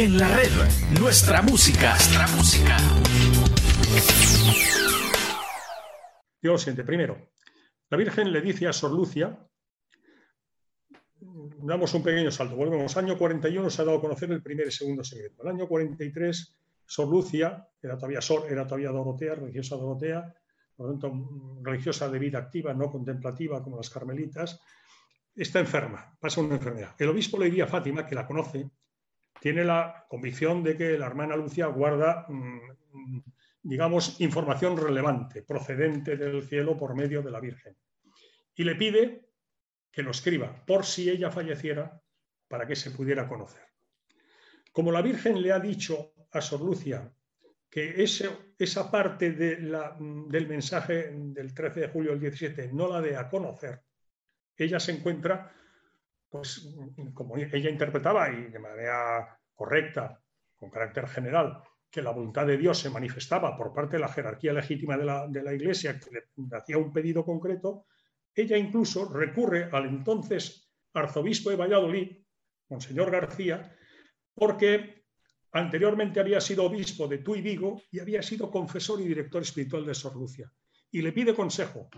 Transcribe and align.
En 0.00 0.16
la 0.16 0.28
red, 0.28 0.52
nuestra 1.00 1.42
música. 1.42 1.90
Nuestra 1.90 2.28
música. 2.28 2.76
Digo 6.40 6.52
lo 6.52 6.58
siguiente. 6.58 6.84
Primero, 6.84 7.30
la 7.90 7.96
Virgen 7.96 8.30
le 8.32 8.40
dice 8.40 8.68
a 8.68 8.72
Sor 8.72 8.92
Lucia, 8.92 9.36
damos 11.64 11.92
un 11.94 12.04
pequeño 12.04 12.30
salto, 12.30 12.54
volvemos. 12.54 12.96
Año 12.96 13.18
41 13.18 13.68
se 13.70 13.82
ha 13.82 13.84
dado 13.86 13.98
a 13.98 14.00
conocer 14.00 14.30
el 14.30 14.40
primer 14.40 14.68
y 14.68 14.70
segundo 14.70 15.02
secreto. 15.02 15.42
El 15.42 15.48
año 15.48 15.66
43, 15.66 16.56
Sor 16.86 17.08
Lucia, 17.08 17.66
era 17.82 17.96
todavía 17.96 18.20
Sor, 18.20 18.46
era 18.48 18.68
todavía 18.68 18.90
Dorotea, 18.90 19.34
religiosa 19.34 19.74
Dorotea, 19.74 20.32
por 20.76 20.86
lo 20.86 20.92
tanto, 20.92 21.58
religiosa 21.60 22.08
de 22.08 22.20
vida 22.20 22.38
activa, 22.38 22.72
no 22.72 22.88
contemplativa 22.88 23.64
como 23.64 23.78
las 23.78 23.90
carmelitas, 23.90 24.60
está 25.34 25.58
enferma, 25.58 26.16
pasa 26.20 26.40
una 26.40 26.54
enfermedad. 26.54 26.94
El 27.00 27.08
obispo 27.08 27.36
le 27.36 27.46
diría 27.46 27.64
a 27.64 27.66
Fátima, 27.66 28.06
que 28.06 28.14
la 28.14 28.24
conoce, 28.24 28.70
tiene 29.40 29.64
la 29.64 30.06
convicción 30.08 30.62
de 30.62 30.76
que 30.76 30.98
la 30.98 31.06
hermana 31.06 31.36
Lucia 31.36 31.66
guarda, 31.66 32.26
mm, 32.28 33.22
digamos, 33.62 34.20
información 34.20 34.76
relevante, 34.76 35.42
procedente 35.42 36.16
del 36.16 36.42
cielo 36.42 36.76
por 36.76 36.94
medio 36.94 37.22
de 37.22 37.30
la 37.30 37.40
Virgen. 37.40 37.76
Y 38.54 38.64
le 38.64 38.74
pide 38.74 39.28
que 39.90 40.02
lo 40.02 40.10
escriba, 40.10 40.64
por 40.66 40.84
si 40.84 41.10
ella 41.10 41.30
falleciera, 41.30 42.00
para 42.48 42.66
que 42.66 42.76
se 42.76 42.90
pudiera 42.90 43.28
conocer. 43.28 43.62
Como 44.72 44.92
la 44.92 45.02
Virgen 45.02 45.40
le 45.42 45.52
ha 45.52 45.60
dicho 45.60 46.14
a 46.32 46.40
Sor 46.40 46.60
Lucia 46.60 47.10
que 47.70 48.02
esa 48.58 48.90
parte 48.90 49.32
del 49.32 50.48
mensaje 50.48 51.10
del 51.12 51.52
13 51.52 51.80
de 51.80 51.88
julio 51.88 52.12
del 52.12 52.20
17 52.20 52.70
no 52.72 52.88
la 52.88 53.00
dé 53.00 53.16
a 53.16 53.28
conocer, 53.28 53.82
ella 54.56 54.80
se 54.80 54.92
encuentra, 54.92 55.52
pues 56.28 56.68
como 57.14 57.36
ella 57.36 57.70
interpretaba 57.70 58.30
y 58.30 58.50
de 58.50 58.58
manera 58.58 59.38
correcta, 59.54 60.20
con 60.56 60.70
carácter 60.70 61.08
general, 61.08 61.62
que 61.90 62.02
la 62.02 62.10
voluntad 62.10 62.46
de 62.46 62.58
Dios 62.58 62.78
se 62.78 62.90
manifestaba 62.90 63.56
por 63.56 63.72
parte 63.72 63.96
de 63.96 64.02
la 64.02 64.12
jerarquía 64.12 64.52
legítima 64.52 64.96
de 64.96 65.04
la, 65.42 65.54
Iglesia, 65.54 65.98
que 65.98 66.10
le 66.10 66.56
hacía 66.56 66.76
un 66.76 66.92
pedido 66.92 67.24
concreto, 67.24 67.86
ella 68.34 68.56
incluso 68.56 69.08
recurre 69.08 69.68
al 69.72 69.86
entonces 69.86 70.70
arzobispo 70.92 71.50
de 71.50 71.56
Valladolid, 71.56 72.18
Monseñor 72.68 73.10
García, 73.10 73.74
porque 74.34 75.04
anteriormente 75.52 76.20
había 76.20 76.40
sido 76.40 76.64
obispo 76.64 77.08
de 77.08 77.18
Tuy 77.18 77.40
Vigo 77.40 77.82
y 77.90 78.00
había 78.00 78.22
sido 78.22 78.50
confesor 78.50 79.00
y 79.00 79.08
director 79.08 79.42
espiritual 79.42 79.86
de 79.86 79.94
Sor 79.94 80.14
Lucia. 80.16 80.52
Y 80.90 81.02
le 81.02 81.12
pide 81.12 81.34
consejo. 81.34 81.88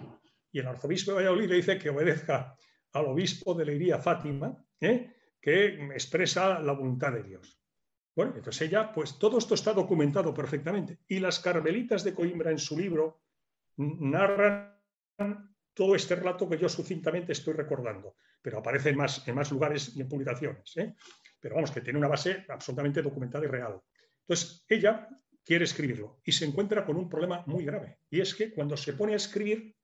Y 0.52 0.60
el 0.60 0.66
arzobispo 0.66 1.10
de 1.10 1.16
Valladolid 1.16 1.48
le 1.48 1.56
dice 1.56 1.78
que 1.78 1.90
obedezca 1.90 2.56
al 2.92 3.06
obispo 3.06 3.54
de 3.54 3.64
Leiría 3.64 3.98
Fátima, 3.98 4.56
¿eh? 4.80 5.12
que 5.40 5.66
expresa 5.92 6.60
la 6.60 6.72
voluntad 6.72 7.12
de 7.12 7.22
Dios. 7.22 7.60
Bueno, 8.14 8.34
entonces 8.36 8.68
ella, 8.68 8.92
pues 8.92 9.18
todo 9.18 9.38
esto 9.38 9.54
está 9.54 9.72
documentado 9.72 10.34
perfectamente. 10.34 10.98
Y 11.08 11.20
las 11.20 11.40
carmelitas 11.40 12.04
de 12.04 12.14
Coimbra 12.14 12.50
en 12.50 12.58
su 12.58 12.78
libro 12.78 13.22
narran 13.76 14.76
todo 15.72 15.94
este 15.94 16.16
relato 16.16 16.48
que 16.48 16.58
yo 16.58 16.68
sucintamente 16.68 17.32
estoy 17.32 17.54
recordando, 17.54 18.16
pero 18.42 18.58
aparece 18.58 18.90
en 18.90 18.96
más, 18.96 19.26
en 19.26 19.34
más 19.34 19.50
lugares 19.50 19.96
y 19.96 20.00
en 20.00 20.08
publicaciones. 20.08 20.76
¿eh? 20.76 20.94
Pero 21.38 21.54
vamos, 21.54 21.70
que 21.70 21.80
tiene 21.80 21.98
una 21.98 22.08
base 22.08 22.44
absolutamente 22.48 23.00
documentada 23.00 23.44
y 23.44 23.48
real. 23.48 23.80
Entonces, 24.22 24.64
ella 24.68 25.08
quiere 25.44 25.64
escribirlo 25.64 26.20
y 26.24 26.32
se 26.32 26.44
encuentra 26.44 26.84
con 26.84 26.96
un 26.96 27.08
problema 27.08 27.42
muy 27.46 27.64
grave. 27.64 28.00
Y 28.10 28.20
es 28.20 28.34
que 28.34 28.52
cuando 28.52 28.76
se 28.76 28.92
pone 28.92 29.14
a 29.14 29.16
escribir, 29.16 29.74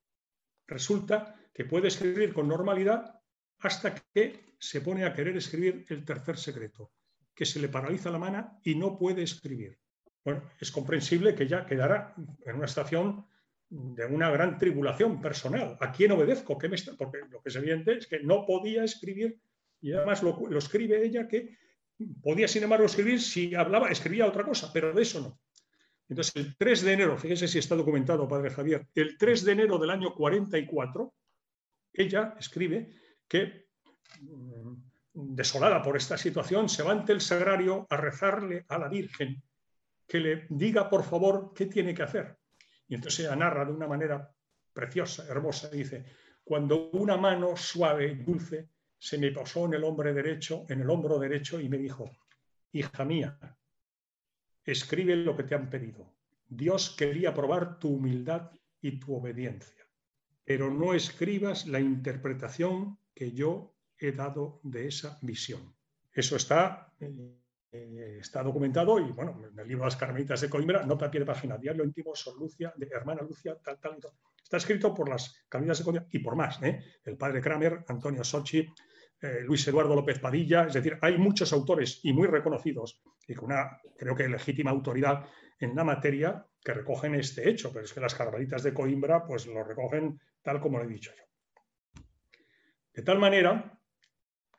resulta 0.66 1.34
que 1.56 1.64
puede 1.64 1.88
escribir 1.88 2.34
con 2.34 2.48
normalidad 2.48 3.18
hasta 3.60 3.94
que 3.94 4.54
se 4.58 4.82
pone 4.82 5.06
a 5.06 5.14
querer 5.14 5.38
escribir 5.38 5.86
el 5.88 6.04
tercer 6.04 6.36
secreto, 6.36 6.92
que 7.34 7.46
se 7.46 7.60
le 7.60 7.70
paraliza 7.70 8.10
la 8.10 8.18
mano 8.18 8.60
y 8.62 8.74
no 8.74 8.98
puede 8.98 9.22
escribir. 9.22 9.78
Bueno, 10.22 10.42
es 10.60 10.70
comprensible 10.70 11.34
que 11.34 11.48
ya 11.48 11.64
quedará 11.64 12.14
en 12.44 12.56
una 12.56 12.66
estación 12.66 13.24
de 13.70 14.04
una 14.04 14.28
gran 14.28 14.58
tribulación 14.58 15.18
personal. 15.22 15.78
¿A 15.80 15.90
quién 15.92 16.12
obedezco? 16.12 16.58
¿Qué 16.58 16.68
me 16.68 16.76
está? 16.76 16.92
Porque 16.94 17.20
lo 17.30 17.40
que 17.40 17.48
es 17.48 17.56
evidente 17.56 17.96
es 17.96 18.06
que 18.06 18.20
no 18.20 18.44
podía 18.44 18.84
escribir 18.84 19.40
y 19.80 19.92
además 19.92 20.22
lo, 20.22 20.38
lo 20.50 20.58
escribe 20.58 21.02
ella 21.02 21.26
que 21.26 21.56
podía, 22.22 22.48
sin 22.48 22.64
embargo, 22.64 22.84
escribir 22.84 23.18
si 23.18 23.54
hablaba, 23.54 23.88
escribía 23.88 24.26
otra 24.26 24.44
cosa, 24.44 24.70
pero 24.74 24.92
de 24.92 25.00
eso 25.00 25.20
no. 25.22 25.40
Entonces, 26.06 26.36
el 26.36 26.54
3 26.54 26.82
de 26.82 26.92
enero, 26.92 27.16
fíjese 27.16 27.48
si 27.48 27.58
está 27.60 27.74
documentado, 27.74 28.28
padre 28.28 28.50
Javier, 28.50 28.86
el 28.94 29.16
3 29.16 29.42
de 29.42 29.52
enero 29.52 29.78
del 29.78 29.88
año 29.88 30.14
44, 30.14 31.14
ella 31.96 32.34
escribe 32.38 32.94
que, 33.28 33.68
mm, 34.20 34.74
desolada 35.14 35.82
por 35.82 35.96
esta 35.96 36.16
situación, 36.16 36.68
se 36.68 36.82
va 36.82 36.92
ante 36.92 37.12
el 37.12 37.20
sagrario 37.20 37.86
a 37.88 37.96
rezarle 37.96 38.64
a 38.68 38.78
la 38.78 38.88
Virgen 38.88 39.42
que 40.06 40.20
le 40.20 40.46
diga, 40.50 40.88
por 40.88 41.04
favor, 41.04 41.52
qué 41.54 41.66
tiene 41.66 41.94
que 41.94 42.02
hacer. 42.02 42.38
Y 42.88 42.94
entonces 42.94 43.20
ella 43.26 43.36
narra 43.36 43.64
de 43.64 43.72
una 43.72 43.88
manera 43.88 44.30
preciosa, 44.72 45.26
hermosa, 45.28 45.68
dice, 45.68 46.04
cuando 46.44 46.90
una 46.90 47.16
mano 47.16 47.56
suave 47.56 48.06
y 48.06 48.14
dulce 48.16 48.68
se 48.98 49.18
me 49.18 49.32
posó 49.32 49.66
en 49.66 49.74
el 49.74 49.84
hombro 49.84 50.12
derecho, 50.12 50.64
en 50.68 50.80
el 50.80 50.90
hombro 50.90 51.18
derecho 51.18 51.60
y 51.60 51.68
me 51.68 51.78
dijo, 51.78 52.10
hija 52.72 53.04
mía, 53.04 53.38
escribe 54.64 55.16
lo 55.16 55.36
que 55.36 55.44
te 55.44 55.54
han 55.54 55.68
pedido. 55.68 56.14
Dios 56.48 56.94
quería 56.96 57.34
probar 57.34 57.78
tu 57.78 57.88
humildad 57.88 58.52
y 58.80 58.98
tu 58.98 59.16
obediencia, 59.16 59.85
pero 60.46 60.70
no 60.70 60.94
escribas 60.94 61.66
la 61.66 61.80
interpretación 61.80 62.98
que 63.12 63.32
yo 63.32 63.74
he 63.98 64.12
dado 64.12 64.60
de 64.62 64.86
esa 64.86 65.18
visión. 65.20 65.74
Eso 66.12 66.36
está, 66.36 66.94
eh, 67.00 68.18
está 68.20 68.44
documentado 68.44 69.00
y, 69.00 69.10
bueno, 69.10 69.42
en 69.52 69.58
el 69.58 69.66
libro 69.66 69.84
Las 69.84 69.96
Carmelitas 69.96 70.40
de 70.40 70.48
Coimbra, 70.48 70.86
nota 70.86 71.06
a 71.06 71.10
pie 71.10 71.20
de 71.20 71.26
página, 71.26 71.58
diario 71.58 71.84
íntimo, 71.84 72.14
Sor 72.14 72.38
Lucia, 72.38 72.72
de 72.76 72.86
hermana 72.86 73.22
Lucia, 73.22 73.58
tal, 73.62 73.80
tal, 73.80 73.98
tal. 74.00 74.12
Está 74.40 74.58
escrito 74.58 74.94
por 74.94 75.08
las 75.08 75.44
Carmelitas 75.48 75.78
de 75.78 75.84
Coimbra 75.84 76.06
y 76.12 76.20
por 76.20 76.36
más, 76.36 76.62
¿eh? 76.62 76.80
el 77.04 77.16
padre 77.16 77.40
Kramer, 77.40 77.84
Antonio 77.88 78.22
Sochi, 78.22 78.60
eh, 79.20 79.40
Luis 79.42 79.66
Eduardo 79.66 79.96
López 79.96 80.20
Padilla, 80.20 80.66
es 80.66 80.74
decir, 80.74 80.96
hay 81.02 81.18
muchos 81.18 81.52
autores 81.52 82.00
y 82.04 82.12
muy 82.12 82.28
reconocidos 82.28 83.02
y 83.26 83.34
con 83.34 83.46
una, 83.46 83.80
creo 83.96 84.14
que, 84.14 84.28
legítima 84.28 84.70
autoridad 84.70 85.24
en 85.58 85.74
la 85.74 85.82
materia 85.82 86.46
que 86.62 86.74
recogen 86.74 87.14
este 87.14 87.48
hecho, 87.48 87.72
pero 87.72 87.84
es 87.84 87.92
que 87.92 88.00
las 88.00 88.14
carmelitas 88.14 88.62
de 88.62 88.74
Coimbra 88.74 89.24
pues 89.24 89.46
lo 89.46 89.64
recogen 89.64 90.20
tal 90.46 90.60
como 90.60 90.78
lo 90.78 90.84
he 90.84 90.86
dicho 90.86 91.10
yo. 91.10 91.24
De 92.94 93.02
tal 93.02 93.18
manera 93.18 93.76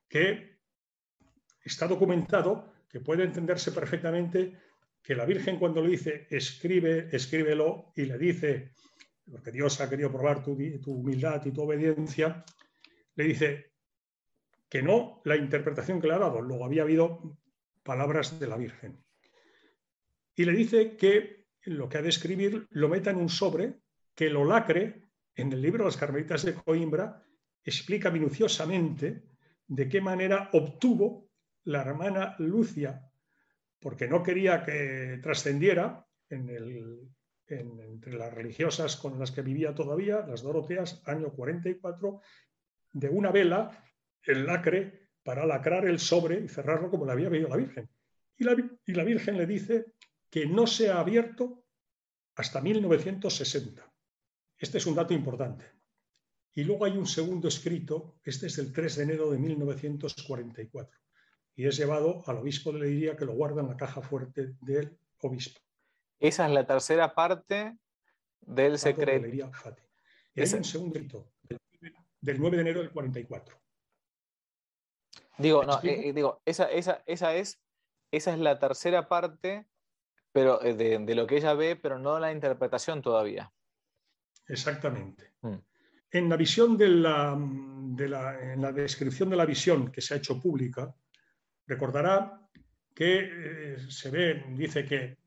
que 0.10 0.60
está 1.64 1.88
documentado 1.88 2.74
que 2.90 3.00
puede 3.00 3.24
entenderse 3.24 3.72
perfectamente 3.72 4.60
que 5.02 5.16
la 5.16 5.24
Virgen 5.26 5.58
cuando 5.58 5.82
le 5.82 5.92
dice 5.92 6.28
escribe, 6.30 7.08
escríbelo 7.14 7.94
y 7.96 8.04
le 8.04 8.18
dice, 8.18 8.74
porque 9.32 9.54
Dios 9.54 9.80
ha 9.80 9.90
querido 9.90 10.12
probar 10.12 10.44
tu, 10.44 10.58
tu 10.82 10.92
humildad 10.92 11.46
y 11.46 11.52
tu 11.52 11.62
obediencia, 11.62 12.44
le 13.16 13.24
dice, 13.24 13.72
que 14.68 14.84
no 14.84 15.22
la 15.24 15.38
interpretación 15.38 16.02
que 16.02 16.08
le 16.08 16.16
ha 16.16 16.20
dado. 16.20 16.42
Luego 16.42 16.66
había 16.66 16.82
habido 16.82 17.40
palabras 17.84 18.38
de 18.42 18.48
la 18.48 18.58
Virgen. 18.58 19.02
Y 20.36 20.44
le 20.44 20.52
dice 20.52 20.98
que 20.98 21.48
lo 21.62 21.88
que 21.88 21.98
ha 21.98 22.02
de 22.02 22.10
escribir 22.10 22.68
lo 22.72 22.90
meta 22.90 23.12
en 23.12 23.18
un 23.18 23.30
sobre, 23.30 23.80
que 24.16 24.30
lo 24.30 24.44
lacre. 24.44 25.07
En 25.38 25.54
el 25.54 25.62
libro 25.62 25.86
Las 25.86 25.98
Carmelitas 25.98 26.44
de 26.44 26.56
Coimbra 26.56 27.24
explica 27.64 28.10
minuciosamente 28.10 29.24
de 29.68 29.88
qué 29.88 30.02
manera 30.02 30.50
obtuvo 30.52 31.30
la 31.66 31.82
hermana 31.82 32.36
Lucia, 32.40 33.08
porque 33.80 34.08
no 34.08 34.24
quería 34.24 34.64
que 34.64 35.20
trascendiera 35.22 36.08
entre 36.28 38.18
las 38.18 38.34
religiosas 38.34 38.96
con 38.98 39.20
las 39.20 39.30
que 39.30 39.44
vivía 39.44 39.76
todavía, 39.76 40.26
las 40.26 40.42
Doroteas, 40.42 41.04
año 41.06 41.32
44, 41.32 42.20
de 42.94 43.10
una 43.10 43.32
vela 43.32 43.86
el 44.24 44.44
lacre 44.44 45.10
para 45.22 45.46
lacrar 45.46 45.86
el 45.86 46.00
sobre 46.00 46.40
y 46.40 46.48
cerrarlo 46.48 46.90
como 46.90 47.06
le 47.06 47.12
había 47.12 47.30
pedido 47.30 47.50
la 47.50 47.58
Virgen. 47.58 47.88
Y 48.38 48.44
la, 48.44 48.56
y 48.86 48.92
la 48.92 49.04
Virgen 49.04 49.38
le 49.38 49.46
dice 49.46 49.94
que 50.32 50.48
no 50.48 50.66
se 50.66 50.90
ha 50.90 51.00
abierto 51.00 51.64
hasta 52.34 52.60
1960. 52.60 53.88
Este 54.58 54.78
es 54.78 54.86
un 54.86 54.96
dato 54.96 55.14
importante. 55.14 55.66
Y 56.54 56.64
luego 56.64 56.86
hay 56.86 56.98
un 56.98 57.06
segundo 57.06 57.48
escrito, 57.48 58.20
este 58.24 58.48
es 58.48 58.56
del 58.56 58.74
3 58.74 58.96
de 58.96 59.04
enero 59.04 59.30
de 59.30 59.38
1944, 59.38 61.00
y 61.56 61.68
es 61.68 61.78
llevado 61.78 62.24
al 62.26 62.38
obispo 62.38 62.72
de 62.72 62.80
Leiría 62.80 63.16
que 63.16 63.26
lo 63.26 63.34
guarda 63.34 63.62
en 63.62 63.70
la 63.70 63.78
caja 63.78 64.02
fuerte 64.02 64.56
del 64.62 64.98
obispo. 65.20 65.60
Esa 66.20 66.48
es 66.48 66.52
la 66.52 66.66
tercera 66.66 67.14
parte 67.14 67.78
del 68.42 68.80
secreto. 68.80 69.28
De 69.28 69.36
y 70.34 70.42
hay 70.42 70.54
un 70.54 70.64
segundo 70.64 70.98
escrito, 70.98 71.32
del 72.22 72.40
9 72.40 72.58
de 72.58 72.62
enero 72.62 72.80
del 72.80 72.92
44. 72.92 73.56
Digo, 75.38 75.64
no, 75.64 75.80
eh, 75.84 76.10
eh, 76.10 76.14
digo, 76.14 76.42
esa, 76.46 76.72
esa, 76.72 77.04
esa, 77.06 77.36
es, 77.36 77.60
esa 78.12 78.34
es 78.34 78.40
la 78.40 78.58
tercera 78.58 79.08
parte 79.08 79.68
pero, 80.32 80.64
eh, 80.64 80.74
de, 80.76 81.16
lo 81.16 81.26
que 81.26 81.38
ella 81.38 81.56
ve, 81.56 81.76
pero 81.76 81.98
no 81.98 82.20
la 82.20 82.32
interpretación 82.32 83.02
todavía. 83.02 83.52
Exactamente. 84.48 85.34
Mm. 85.42 85.56
En 86.12 86.30
la 86.30 86.38
visión 86.38 86.78
de 86.78 86.88
la, 86.88 87.38
de 87.38 88.08
la, 88.08 88.54
en 88.54 88.62
la 88.62 88.72
descripción 88.72 89.30
de 89.30 89.36
la 89.36 89.46
visión 89.46 89.92
que 89.92 90.02
se 90.02 90.14
ha 90.14 90.18
hecho 90.18 90.40
pública, 90.40 90.96
recordará 91.66 92.50
que 92.96 93.20
eh, 93.20 93.78
se 93.90 94.10
ve, 94.10 94.46
dice 94.56 94.86
que 94.86 95.18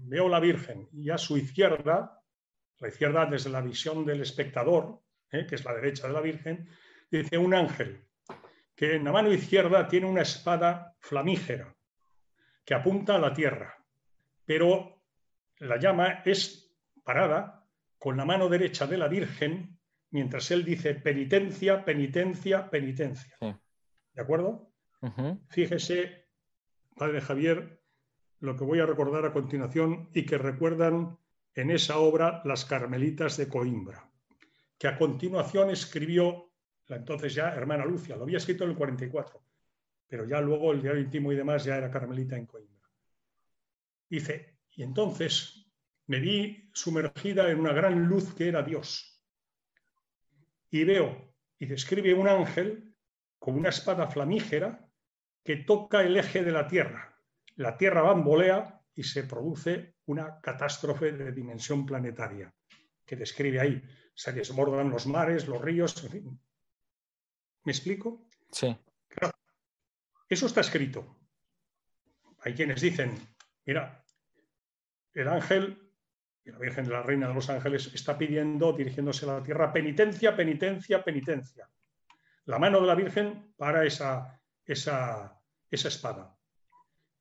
veo 0.00 0.28
la 0.28 0.38
Virgen 0.38 0.88
y 0.92 1.10
a 1.10 1.18
su 1.18 1.36
izquierda, 1.36 2.22
la 2.78 2.88
izquierda 2.88 3.26
desde 3.26 3.50
la 3.50 3.60
visión 3.60 4.04
del 4.04 4.20
espectador, 4.20 5.00
que 5.28 5.54
es 5.54 5.64
la 5.64 5.74
derecha 5.74 6.06
de 6.06 6.12
la 6.12 6.20
Virgen, 6.20 6.68
dice 7.10 7.36
un 7.36 7.54
ángel 7.54 8.06
que 8.74 8.94
en 8.94 9.04
la 9.04 9.12
mano 9.12 9.32
izquierda 9.32 9.88
tiene 9.88 10.06
una 10.06 10.22
espada 10.22 10.94
flamígera 11.00 11.74
que 12.64 12.74
apunta 12.74 13.16
a 13.16 13.18
la 13.18 13.32
tierra, 13.32 13.74
pero 14.44 15.02
la 15.58 15.78
llama 15.78 16.22
es 16.24 16.76
parada 17.02 17.65
con 17.98 18.16
la 18.16 18.24
mano 18.24 18.48
derecha 18.48 18.86
de 18.86 18.98
la 18.98 19.08
Virgen 19.08 19.78
mientras 20.10 20.50
él 20.50 20.64
dice 20.64 20.94
penitencia, 20.94 21.84
penitencia, 21.84 22.70
penitencia. 22.70 23.36
¿De 23.40 24.22
acuerdo? 24.22 24.70
Fíjese, 25.48 26.28
Padre 26.94 27.20
Javier, 27.20 27.82
lo 28.40 28.56
que 28.56 28.64
voy 28.64 28.80
a 28.80 28.86
recordar 28.86 29.24
a 29.24 29.32
continuación 29.32 30.08
y 30.12 30.24
que 30.24 30.38
recuerdan 30.38 31.18
en 31.54 31.70
esa 31.70 31.98
obra 31.98 32.42
Las 32.44 32.64
Carmelitas 32.64 33.36
de 33.36 33.48
Coimbra, 33.48 34.10
que 34.78 34.88
a 34.88 34.98
continuación 34.98 35.70
escribió 35.70 36.50
la 36.88 36.96
entonces 36.96 37.34
ya 37.34 37.52
hermana 37.52 37.84
Lucia, 37.84 38.16
lo 38.16 38.22
había 38.22 38.38
escrito 38.38 38.64
en 38.64 38.70
el 38.70 38.76
44, 38.76 39.42
pero 40.06 40.24
ya 40.24 40.40
luego 40.40 40.72
el 40.72 40.82
diario 40.82 41.00
íntimo 41.00 41.32
y 41.32 41.36
demás 41.36 41.64
ya 41.64 41.76
era 41.76 41.90
Carmelita 41.90 42.36
en 42.36 42.46
Coimbra. 42.46 42.88
Dice, 44.08 44.58
y 44.76 44.82
entonces 44.82 45.65
me 46.06 46.20
vi 46.20 46.70
sumergida 46.72 47.50
en 47.50 47.60
una 47.60 47.72
gran 47.72 48.06
luz 48.06 48.34
que 48.34 48.48
era 48.48 48.62
Dios. 48.62 49.22
Y 50.70 50.84
veo 50.84 51.34
y 51.58 51.66
describe 51.66 52.14
un 52.14 52.28
ángel 52.28 52.94
con 53.38 53.56
una 53.56 53.70
espada 53.70 54.08
flamígera 54.08 54.88
que 55.42 55.56
toca 55.56 56.02
el 56.02 56.16
eje 56.16 56.42
de 56.42 56.52
la 56.52 56.66
Tierra. 56.66 57.20
La 57.56 57.76
Tierra 57.76 58.02
bambolea 58.02 58.82
y 58.94 59.02
se 59.04 59.24
produce 59.24 59.96
una 60.06 60.40
catástrofe 60.40 61.12
de 61.12 61.32
dimensión 61.32 61.86
planetaria 61.86 62.52
que 63.04 63.16
describe 63.16 63.60
ahí. 63.60 63.82
Se 64.14 64.32
desbordan 64.32 64.90
los 64.90 65.06
mares, 65.06 65.46
los 65.46 65.60
ríos, 65.60 66.02
en 66.04 66.10
fin, 66.10 66.40
¿Me 67.64 67.72
explico? 67.72 68.28
Sí. 68.52 68.76
Eso 70.28 70.46
está 70.46 70.60
escrito. 70.60 71.18
Hay 72.40 72.54
quienes 72.54 72.80
dicen, 72.80 73.12
mira, 73.64 74.04
el 75.14 75.28
ángel 75.28 75.85
y 76.46 76.50
la 76.50 76.58
Virgen 76.58 76.84
de 76.84 76.92
la 76.92 77.02
Reina 77.02 77.28
de 77.28 77.34
los 77.34 77.50
Ángeles 77.50 77.90
está 77.92 78.16
pidiendo, 78.16 78.72
dirigiéndose 78.72 79.28
a 79.28 79.34
la 79.34 79.42
tierra, 79.42 79.72
penitencia, 79.72 80.34
penitencia, 80.36 81.02
penitencia. 81.02 81.68
La 82.44 82.58
mano 82.58 82.80
de 82.80 82.86
la 82.86 82.94
Virgen 82.94 83.52
para 83.56 83.84
esa, 83.84 84.40
esa, 84.64 85.38
esa 85.68 85.88
espada. 85.88 86.34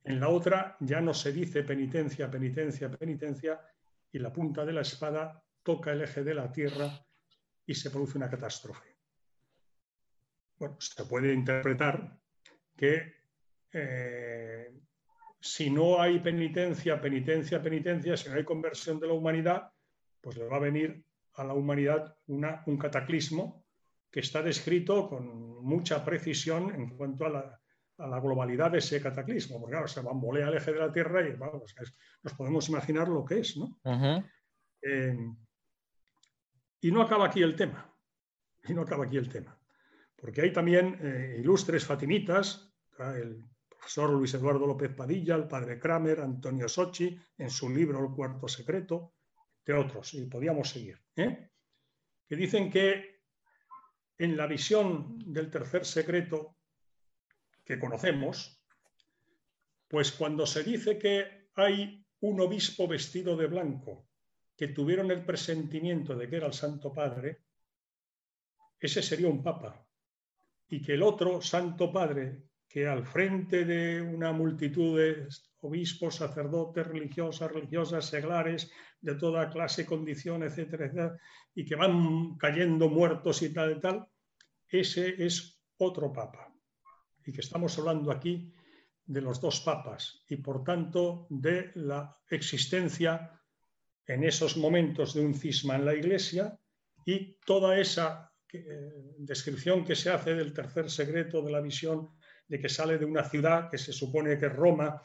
En 0.03 0.19
la 0.19 0.29
otra 0.29 0.77
ya 0.79 1.01
no 1.01 1.13
se 1.13 1.33
dice 1.33 1.63
penitencia, 1.63 2.29
penitencia, 2.29 2.89
penitencia, 2.91 3.59
y 4.11 4.19
la 4.19 4.31
punta 4.31 4.63
de 4.63 4.73
la 4.73 4.81
espada 4.81 5.43
toca 5.63 5.91
el 5.91 6.03
eje 6.03 6.23
de 6.23 6.35
la 6.35 6.51
tierra 6.51 7.03
y 7.65 7.73
se 7.73 7.89
produce 7.89 8.17
una 8.17 8.29
catástrofe 8.29 8.95
bueno, 10.57 10.77
se 10.79 11.05
puede 11.05 11.33
interpretar 11.33 12.17
que 12.75 13.13
eh, 13.71 14.73
si 15.45 15.69
no 15.69 16.01
hay 16.01 16.17
penitencia, 16.19 16.99
penitencia, 16.99 17.61
penitencia, 17.61 18.17
si 18.17 18.29
no 18.29 18.35
hay 18.35 18.43
conversión 18.43 18.99
de 18.99 19.07
la 19.07 19.13
humanidad, 19.13 19.71
pues 20.19 20.37
le 20.37 20.45
va 20.45 20.57
a 20.57 20.59
venir 20.59 21.05
a 21.35 21.43
la 21.43 21.53
humanidad 21.53 22.17
un 22.25 22.77
cataclismo 22.79 23.63
que 24.09 24.21
está 24.21 24.41
descrito 24.41 25.07
con 25.07 25.63
mucha 25.63 26.03
precisión 26.03 26.73
en 26.73 26.97
cuanto 26.97 27.27
a 27.27 27.29
la, 27.29 28.19
globalidad 28.19 28.71
de 28.71 28.79
ese 28.79 28.99
cataclismo, 28.99 29.59
porque 29.59 29.73
claro, 29.73 29.87
se 29.87 30.01
bambolea 30.01 30.47
el 30.47 30.57
eje 30.57 30.73
de 30.73 30.79
la 30.79 30.91
Tierra 30.91 31.21
y 31.21 31.33
pues 31.33 31.75
nos 32.23 32.33
podemos 32.33 32.67
imaginar 32.67 33.07
lo 33.07 33.23
que 33.23 33.39
es, 33.39 33.55
¿no? 33.55 33.79
Eh, 34.81 35.15
y 36.81 36.91
no 36.91 37.03
acaba 37.03 37.27
aquí 37.27 37.43
el 37.43 37.55
tema, 37.55 37.93
y 38.67 38.73
no 38.73 38.81
acaba 38.81 39.05
aquí 39.05 39.17
el 39.17 39.29
tema. 39.29 39.55
Porque 40.15 40.41
hay 40.41 40.51
también 40.51 40.97
eh, 41.01 41.37
ilustres 41.39 41.85
fatimitas, 41.85 42.73
el 42.97 43.45
profesor 43.85 44.09
Luis 44.09 44.33
Eduardo 44.33 44.65
López 44.65 44.95
Padilla, 44.95 45.35
el 45.35 45.47
padre 45.47 45.77
Kramer, 45.77 46.19
Antonio 46.19 46.67
Sochi, 46.67 47.15
en 47.37 47.51
su 47.51 47.69
libro 47.69 48.03
El 48.03 48.15
cuarto 48.15 48.47
secreto, 48.47 49.13
de 49.63 49.73
otros, 49.73 50.11
y 50.15 50.25
podíamos 50.25 50.69
seguir, 50.69 50.99
¿eh? 51.15 51.51
que 52.27 52.35
dicen 52.35 52.71
que 52.71 53.21
en 54.17 54.35
la 54.35 54.47
visión 54.47 55.19
del 55.31 55.51
tercer 55.51 55.85
secreto 55.85 56.57
que 57.63 57.77
conocemos, 57.77 58.59
pues 59.87 60.13
cuando 60.13 60.47
se 60.47 60.63
dice 60.63 60.97
que 60.97 61.49
hay 61.53 62.03
un 62.21 62.41
obispo 62.41 62.87
vestido 62.87 63.37
de 63.37 63.45
blanco 63.45 64.07
que 64.57 64.69
tuvieron 64.69 65.11
el 65.11 65.23
presentimiento 65.23 66.15
de 66.15 66.27
que 66.27 66.37
era 66.37 66.47
el 66.47 66.53
Santo 66.53 66.91
Padre, 66.91 67.43
ese 68.79 69.03
sería 69.03 69.27
un 69.27 69.43
papa, 69.43 69.85
y 70.69 70.81
que 70.81 70.95
el 70.95 71.03
otro 71.03 71.39
Santo 71.39 71.93
Padre, 71.93 72.45
que 72.75 72.89
al 72.89 73.05
frente 73.05 73.63
de 73.63 74.01
una 74.01 74.33
multitud 74.33 74.99
de 74.99 75.29
obispos, 75.61 76.15
sacerdotes, 76.15 76.85
religiosas, 76.85 77.49
religiosas, 77.49 78.05
seglares, 78.05 78.69
de 78.99 79.15
toda 79.15 79.49
clase, 79.49 79.85
condición, 79.85 80.43
etcétera, 80.43 80.87
etcétera, 80.87 81.17
y 81.55 81.63
que 81.63 81.75
van 81.75 82.35
cayendo 82.35 82.89
muertos 82.89 83.41
y 83.43 83.53
tal 83.53 83.77
y 83.77 83.79
tal, 83.79 84.05
ese 84.67 85.25
es 85.25 85.63
otro 85.77 86.11
papa. 86.11 86.53
Y 87.25 87.31
que 87.31 87.39
estamos 87.39 87.79
hablando 87.79 88.11
aquí 88.11 88.53
de 89.05 89.21
los 89.21 89.39
dos 89.39 89.61
papas 89.61 90.25
y 90.27 90.35
por 90.35 90.65
tanto 90.65 91.27
de 91.29 91.71
la 91.75 92.13
existencia 92.29 93.41
en 94.05 94.25
esos 94.25 94.57
momentos 94.57 95.13
de 95.13 95.21
un 95.21 95.33
cisma 95.33 95.75
en 95.77 95.85
la 95.85 95.95
Iglesia 95.95 96.59
y 97.05 97.37
toda 97.45 97.79
esa 97.79 98.33
eh, 98.51 99.13
descripción 99.17 99.85
que 99.85 99.95
se 99.95 100.09
hace 100.09 100.35
del 100.35 100.51
tercer 100.51 100.91
secreto 100.91 101.41
de 101.41 101.53
la 101.53 101.61
visión 101.61 102.09
de 102.47 102.59
que 102.59 102.69
sale 102.69 102.97
de 102.97 103.05
una 103.05 103.23
ciudad 103.23 103.69
que 103.69 103.77
se 103.77 103.93
supone 103.93 104.37
que 104.37 104.47
es 104.47 104.53
Roma, 104.53 105.01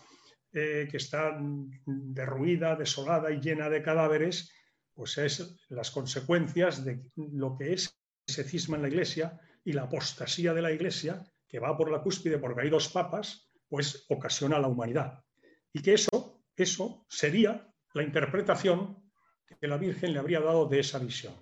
eh, 0.52 0.88
que 0.90 0.96
está 0.96 1.38
derruida, 1.86 2.76
desolada 2.76 3.30
y 3.30 3.40
llena 3.40 3.68
de 3.68 3.82
cadáveres, 3.82 4.52
pues 4.92 5.16
es 5.18 5.56
las 5.68 5.90
consecuencias 5.90 6.84
de 6.84 7.02
lo 7.16 7.56
que 7.56 7.72
es 7.72 8.00
ese 8.26 8.44
cisma 8.44 8.76
en 8.76 8.82
la 8.82 8.88
iglesia 8.88 9.40
y 9.64 9.72
la 9.72 9.82
apostasía 9.82 10.52
de 10.52 10.62
la 10.62 10.72
iglesia, 10.72 11.24
que 11.48 11.58
va 11.58 11.76
por 11.76 11.90
la 11.90 12.02
cúspide 12.02 12.38
porque 12.38 12.62
hay 12.62 12.70
dos 12.70 12.88
papas, 12.88 13.48
pues 13.68 14.06
ocasiona 14.08 14.56
a 14.56 14.60
la 14.60 14.68
humanidad. 14.68 15.24
Y 15.72 15.82
que 15.82 15.94
eso, 15.94 16.42
eso 16.56 17.06
sería 17.08 17.72
la 17.94 18.02
interpretación 18.02 19.10
que 19.60 19.68
la 19.68 19.76
Virgen 19.76 20.12
le 20.12 20.18
habría 20.18 20.40
dado 20.40 20.66
de 20.66 20.80
esa 20.80 20.98
visión. 20.98 21.34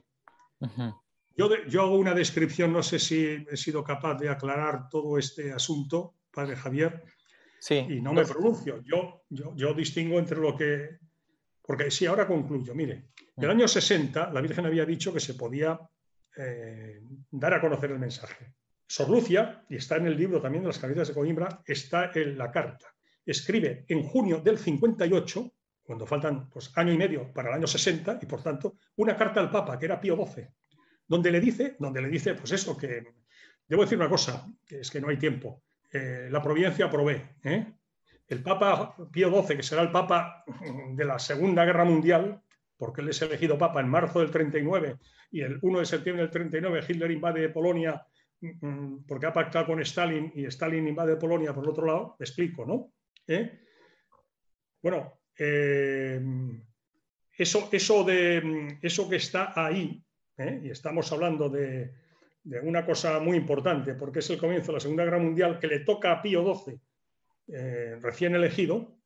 Yo, 1.38 1.82
hago 1.82 1.96
una 1.96 2.14
descripción, 2.14 2.72
no 2.72 2.82
sé 2.82 2.98
si 2.98 3.46
he 3.48 3.56
sido 3.56 3.84
capaz 3.84 4.16
de 4.16 4.28
aclarar 4.28 4.88
todo 4.88 5.16
este 5.16 5.52
asunto, 5.52 6.16
padre 6.32 6.56
Javier, 6.56 7.04
sí, 7.60 7.76
y 7.76 8.00
no 8.00 8.12
me 8.12 8.24
pronuncio. 8.24 8.82
Yo, 8.84 9.22
yo, 9.28 9.72
distingo 9.72 10.18
entre 10.18 10.40
lo 10.40 10.56
que... 10.56 10.98
Porque 11.62 11.92
sí, 11.92 12.06
ahora 12.06 12.26
concluyo. 12.26 12.74
Mire, 12.74 13.10
en 13.36 13.44
el 13.44 13.48
mm. 13.50 13.52
año 13.52 13.68
60 13.68 14.32
la 14.32 14.40
Virgen 14.40 14.66
había 14.66 14.84
dicho 14.84 15.12
que 15.12 15.20
se 15.20 15.34
podía 15.34 15.78
eh, 16.36 17.02
dar 17.30 17.54
a 17.54 17.60
conocer 17.60 17.92
el 17.92 18.00
mensaje. 18.00 18.54
Sor 18.84 19.08
Lucia, 19.08 19.64
y 19.68 19.76
está 19.76 19.96
en 19.96 20.06
el 20.06 20.16
libro 20.16 20.40
también 20.40 20.64
de 20.64 20.68
las 20.68 20.78
Cartas 20.80 21.06
de 21.06 21.14
Coimbra, 21.14 21.62
está 21.64 22.10
en 22.14 22.36
la 22.36 22.50
carta. 22.50 22.88
Escribe 23.24 23.84
en 23.86 24.02
junio 24.02 24.40
del 24.40 24.58
58, 24.58 25.52
cuando 25.84 26.04
faltan 26.04 26.50
pues, 26.50 26.72
año 26.76 26.92
y 26.92 26.98
medio 26.98 27.32
para 27.32 27.50
el 27.50 27.56
año 27.56 27.68
60, 27.68 28.18
y 28.22 28.26
por 28.26 28.42
tanto, 28.42 28.78
una 28.96 29.16
carta 29.16 29.38
al 29.38 29.52
Papa, 29.52 29.78
que 29.78 29.84
era 29.84 30.00
Pío 30.00 30.16
XII, 30.16 30.48
donde 31.08 31.32
le 31.32 31.40
dice, 31.40 31.76
donde 31.78 32.02
le 32.02 32.08
dice, 32.08 32.34
pues 32.34 32.52
eso, 32.52 32.76
que 32.76 33.02
debo 33.66 33.82
decir 33.82 33.98
una 33.98 34.10
cosa, 34.10 34.46
que 34.66 34.80
es 34.80 34.90
que 34.90 35.00
no 35.00 35.08
hay 35.08 35.16
tiempo. 35.16 35.62
Eh, 35.90 36.28
la 36.30 36.42
providencia 36.42 36.90
provee. 36.90 37.22
¿eh? 37.42 37.72
El 38.28 38.42
Papa 38.42 38.94
Pío 39.10 39.30
XII, 39.30 39.56
que 39.56 39.62
será 39.62 39.82
el 39.82 39.90
Papa 39.90 40.44
de 40.92 41.04
la 41.04 41.18
Segunda 41.18 41.64
Guerra 41.64 41.84
Mundial, 41.84 42.42
porque 42.76 43.00
él 43.00 43.08
es 43.08 43.22
elegido 43.22 43.56
Papa 43.56 43.80
en 43.80 43.88
marzo 43.88 44.20
del 44.20 44.30
39 44.30 44.98
y 45.30 45.40
el 45.40 45.58
1 45.60 45.78
de 45.80 45.86
septiembre 45.86 46.22
del 46.22 46.30
39 46.30 46.84
Hitler 46.88 47.10
invade 47.10 47.48
Polonia 47.48 48.06
mm, 48.40 48.98
porque 49.06 49.26
ha 49.26 49.32
pactado 49.32 49.66
con 49.66 49.80
Stalin 49.80 50.30
y 50.34 50.44
Stalin 50.44 50.86
invade 50.86 51.16
Polonia 51.16 51.54
por 51.54 51.64
el 51.64 51.70
otro 51.70 51.86
lado, 51.86 52.16
me 52.18 52.24
explico, 52.24 52.64
¿no? 52.64 52.92
¿Eh? 53.26 53.60
Bueno, 54.80 55.20
eso, 57.36 57.68
eso, 57.72 58.04
de, 58.04 58.78
eso 58.80 59.08
que 59.08 59.16
está 59.16 59.52
ahí, 59.56 60.02
¿eh? 60.38 60.60
y 60.64 60.70
estamos 60.70 61.10
hablando 61.12 61.48
de, 61.48 61.92
una 62.62 62.86
cosa 62.86 63.20
muy 63.20 63.36
importante, 63.36 63.94
porque 63.94 64.20
es 64.20 64.30
el 64.30 64.38
comienzo 64.38 64.68
de 64.68 64.74
la 64.74 64.80
Segunda 64.80 65.04
Guerra 65.04 65.18
Mundial 65.18 65.58
que 65.58 65.66
le 65.66 65.80
toca 65.80 66.12
a 66.12 66.22
Pío 66.22 66.42
XII, 66.54 66.80
eh, 67.48 67.98
recién 68.00 68.34
elegido. 68.34 68.96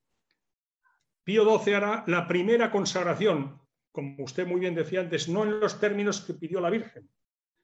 Pío 1.25 1.59
XII 1.59 1.75
hará 1.75 2.05
la 2.07 2.29
primera 2.29 2.71
consagración, 2.71 3.61
como 3.91 4.23
usted 4.25 4.47
muy 4.47 4.61
bien 4.61 4.75
decía 4.75 5.01
antes, 5.01 5.29
no 5.29 5.43
en 5.45 5.59
los 5.61 5.81
términos 5.81 6.21
que 6.21 6.35
pidió 6.35 6.61
la 6.61 6.71
Virgen, 6.71 7.09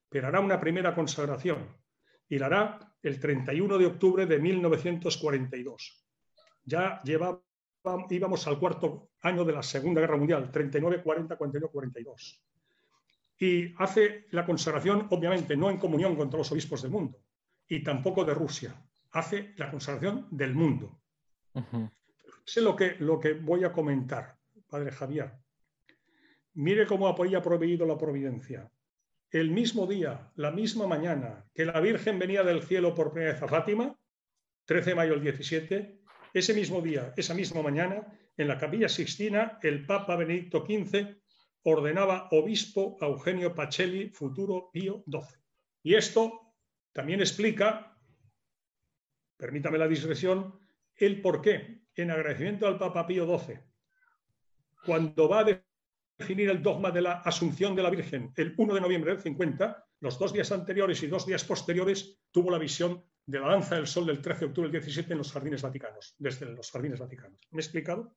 pero 0.08 0.28
hará 0.28 0.40
una 0.40 0.58
primera 0.58 0.94
consagración 0.94 1.76
y 2.28 2.38
la 2.38 2.46
hará 2.46 2.78
el 3.02 3.20
31 3.20 3.78
de 3.78 3.86
octubre 3.86 4.26
de 4.26 4.38
1942. 4.38 6.04
Ya 6.64 7.00
lleva, 7.02 7.40
íbamos 8.10 8.46
al 8.46 8.58
cuarto 8.58 9.10
año 9.22 9.44
de 9.44 9.52
la 9.52 9.62
Segunda 9.62 10.00
Guerra 10.00 10.16
Mundial, 10.16 10.50
39, 10.50 11.02
40, 11.02 11.36
41, 11.36 11.68
42. 11.70 12.47
Y 13.38 13.74
hace 13.78 14.26
la 14.30 14.44
consagración, 14.44 15.06
obviamente, 15.10 15.56
no 15.56 15.70
en 15.70 15.78
comunión 15.78 16.16
con 16.16 16.28
todos 16.28 16.46
los 16.46 16.52
obispos 16.52 16.82
del 16.82 16.90
mundo, 16.90 17.18
y 17.68 17.82
tampoco 17.82 18.24
de 18.24 18.34
Rusia. 18.34 18.74
Hace 19.12 19.54
la 19.56 19.70
consagración 19.70 20.26
del 20.30 20.54
mundo. 20.54 21.00
Sé 22.44 22.60
lo 22.60 22.74
que, 22.74 22.96
lo 22.98 23.20
que 23.20 23.34
voy 23.34 23.64
a 23.64 23.72
comentar, 23.72 24.36
padre 24.68 24.90
Javier. 24.90 25.32
Mire 26.54 26.86
cómo 26.86 27.06
había 27.06 27.40
proveído 27.40 27.86
la 27.86 27.96
providencia. 27.96 28.70
El 29.30 29.50
mismo 29.50 29.86
día, 29.86 30.32
la 30.36 30.50
misma 30.50 30.86
mañana 30.86 31.44
que 31.54 31.64
la 31.64 31.80
Virgen 31.80 32.18
venía 32.18 32.42
del 32.42 32.62
cielo 32.62 32.94
por 32.94 33.12
primera 33.12 33.34
vez 33.34 33.42
a 33.42 33.48
Fátima, 33.48 33.96
13 34.64 34.90
de 34.90 34.96
mayo 34.96 35.12
del 35.12 35.22
17, 35.22 36.00
ese 36.34 36.54
mismo 36.54 36.80
día, 36.80 37.12
esa 37.16 37.34
misma 37.34 37.62
mañana, 37.62 38.06
en 38.36 38.48
la 38.48 38.58
capilla 38.58 38.88
Sixtina, 38.88 39.58
el 39.62 39.86
Papa 39.86 40.16
Benedicto 40.16 40.64
XV 40.66 41.18
ordenaba 41.70 42.28
obispo 42.32 42.96
a 43.00 43.06
Eugenio 43.06 43.54
Pacelli, 43.54 44.10
futuro 44.10 44.70
Pío 44.72 45.04
XII. 45.06 45.38
Y 45.82 45.94
esto 45.94 46.54
también 46.92 47.20
explica, 47.20 47.96
permítame 49.36 49.78
la 49.78 49.88
discreción, 49.88 50.58
el 50.94 51.20
por 51.20 51.40
qué, 51.40 51.86
en 51.94 52.10
agradecimiento 52.10 52.66
al 52.66 52.78
Papa 52.78 53.06
Pío 53.06 53.26
XII, 53.26 53.60
cuando 54.84 55.28
va 55.28 55.40
a 55.40 55.62
definir 56.18 56.50
el 56.50 56.62
dogma 56.62 56.90
de 56.90 57.02
la 57.02 57.12
Asunción 57.20 57.74
de 57.74 57.82
la 57.82 57.90
Virgen 57.90 58.32
el 58.36 58.54
1 58.56 58.74
de 58.74 58.80
noviembre 58.80 59.12
del 59.12 59.22
50, 59.22 59.88
los 60.00 60.18
dos 60.18 60.32
días 60.32 60.52
anteriores 60.52 61.02
y 61.02 61.08
dos 61.08 61.26
días 61.26 61.44
posteriores 61.44 62.20
tuvo 62.30 62.50
la 62.50 62.58
visión 62.58 63.04
de 63.26 63.40
la 63.40 63.48
danza 63.48 63.74
del 63.74 63.86
sol 63.86 64.06
del 64.06 64.22
13 64.22 64.40
de 64.40 64.46
octubre 64.46 64.70
del 64.70 64.80
17 64.80 65.12
en 65.12 65.18
los 65.18 65.32
jardines 65.32 65.62
vaticanos, 65.62 66.14
desde 66.18 66.46
los 66.46 66.70
jardines 66.70 66.98
vaticanos. 66.98 67.40
¿Me 67.50 67.60
he 67.60 67.64
explicado? 67.64 68.16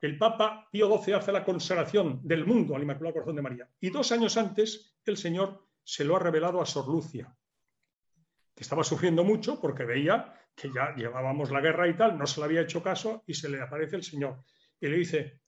El 0.00 0.16
Papa 0.16 0.68
Pío 0.70 0.98
XII 0.98 1.14
hace 1.14 1.32
la 1.32 1.44
consagración 1.44 2.20
del 2.22 2.46
mundo 2.46 2.74
al 2.74 2.82
Inmaculado 2.82 3.14
Corazón 3.14 3.36
de 3.36 3.42
María. 3.42 3.68
Y 3.80 3.90
dos 3.90 4.10
años 4.12 4.36
antes, 4.36 4.96
el 5.04 5.16
Señor 5.16 5.66
se 5.84 6.04
lo 6.04 6.16
ha 6.16 6.20
revelado 6.20 6.60
a 6.60 6.66
Sor 6.66 6.88
Lucia, 6.88 7.34
que 8.54 8.62
estaba 8.62 8.82
sufriendo 8.82 9.24
mucho 9.24 9.60
porque 9.60 9.84
veía 9.84 10.34
que 10.54 10.70
ya 10.72 10.94
llevábamos 10.94 11.50
la 11.50 11.60
guerra 11.60 11.88
y 11.88 11.96
tal, 11.96 12.18
no 12.18 12.26
se 12.26 12.40
le 12.40 12.46
había 12.46 12.62
hecho 12.62 12.82
caso 12.82 13.24
y 13.26 13.34
se 13.34 13.48
le 13.48 13.60
aparece 13.60 13.96
el 13.96 14.02
Señor. 14.02 14.42
Y 14.80 14.88
le 14.88 14.96
dice 14.96 15.40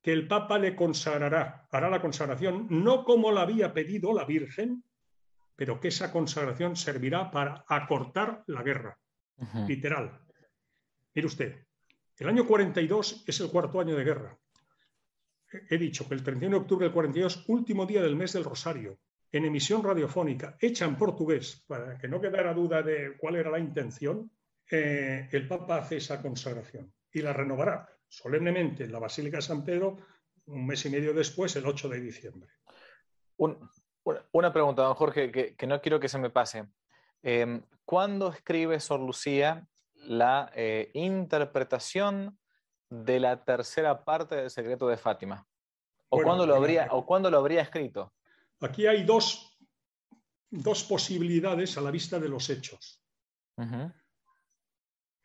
que 0.00 0.12
el 0.12 0.28
Papa 0.28 0.58
le 0.58 0.76
consagrará, 0.76 1.66
hará 1.70 1.90
la 1.90 2.00
consagración, 2.00 2.68
no 2.70 3.04
como 3.04 3.32
la 3.32 3.42
había 3.42 3.74
pedido 3.74 4.14
la 4.14 4.24
Virgen, 4.24 4.84
pero 5.56 5.80
que 5.80 5.88
esa 5.88 6.12
consagración 6.12 6.76
servirá 6.76 7.30
para 7.30 7.64
acortar 7.68 8.44
la 8.46 8.62
guerra. 8.62 8.98
Literal. 9.66 10.20
Mire 11.14 11.26
usted, 11.26 11.65
el 12.18 12.28
año 12.28 12.46
42 12.46 13.24
es 13.26 13.40
el 13.40 13.50
cuarto 13.50 13.80
año 13.80 13.96
de 13.96 14.04
guerra. 14.04 14.38
He 15.70 15.78
dicho 15.78 16.08
que 16.08 16.14
el 16.14 16.22
31 16.22 16.56
de 16.56 16.62
octubre 16.62 16.84
del 16.86 16.92
42, 16.92 17.44
último 17.48 17.86
día 17.86 18.02
del 18.02 18.16
mes 18.16 18.32
del 18.32 18.44
Rosario, 18.44 18.98
en 19.32 19.44
emisión 19.44 19.82
radiofónica, 19.82 20.56
hecha 20.60 20.84
en 20.84 20.96
portugués, 20.96 21.64
para 21.66 21.98
que 21.98 22.08
no 22.08 22.20
quedara 22.20 22.54
duda 22.54 22.82
de 22.82 23.16
cuál 23.18 23.36
era 23.36 23.50
la 23.50 23.58
intención, 23.58 24.30
eh, 24.70 25.28
el 25.30 25.46
Papa 25.46 25.78
hace 25.78 25.98
esa 25.98 26.20
consagración 26.20 26.92
y 27.12 27.22
la 27.22 27.32
renovará 27.32 27.88
solemnemente 28.08 28.84
en 28.84 28.92
la 28.92 28.98
Basílica 28.98 29.38
de 29.38 29.42
San 29.42 29.64
Pedro 29.64 29.98
un 30.46 30.66
mes 30.66 30.84
y 30.86 30.90
medio 30.90 31.12
después, 31.12 31.54
el 31.56 31.66
8 31.66 31.88
de 31.88 32.00
diciembre 32.00 32.48
una 34.32 34.52
pregunta, 34.52 34.82
don 34.82 34.94
Jorge, 34.94 35.30
que, 35.56 35.66
no 35.66 35.80
quiero 35.80 36.00
que 36.00 36.08
se 36.08 36.18
me 36.18 36.30
pase. 36.30 36.66
Em, 37.22 37.62
¿Cuándo 37.84 38.28
escribe 38.28 38.80
Sor 38.80 39.00
Lucía 39.00 39.66
la 40.06 40.50
eh, 40.54 40.90
interpretación 40.94 42.38
de 42.88 43.20
la 43.20 43.44
tercera 43.44 44.04
parte 44.04 44.36
del 44.36 44.50
secreto 44.50 44.88
de 44.88 44.96
Fátima? 44.96 45.46
¿O, 46.08 46.22
cuándo, 46.22 46.46
lo 46.46 46.54
habría, 46.54 46.88
¿O 46.90 47.04
cuándo 47.04 47.30
lo 47.30 47.38
habría 47.38 47.62
escrito? 47.62 48.14
Aquí 48.60 48.86
hay 48.86 49.04
dos, 49.04 49.58
dos 50.50 50.84
posibilidades 50.84 51.76
a 51.76 51.80
la 51.80 51.90
vista 51.90 52.18
de 52.18 52.28
los 52.28 52.48
hechos. 52.48 53.02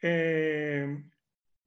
Eh, 0.01 1.03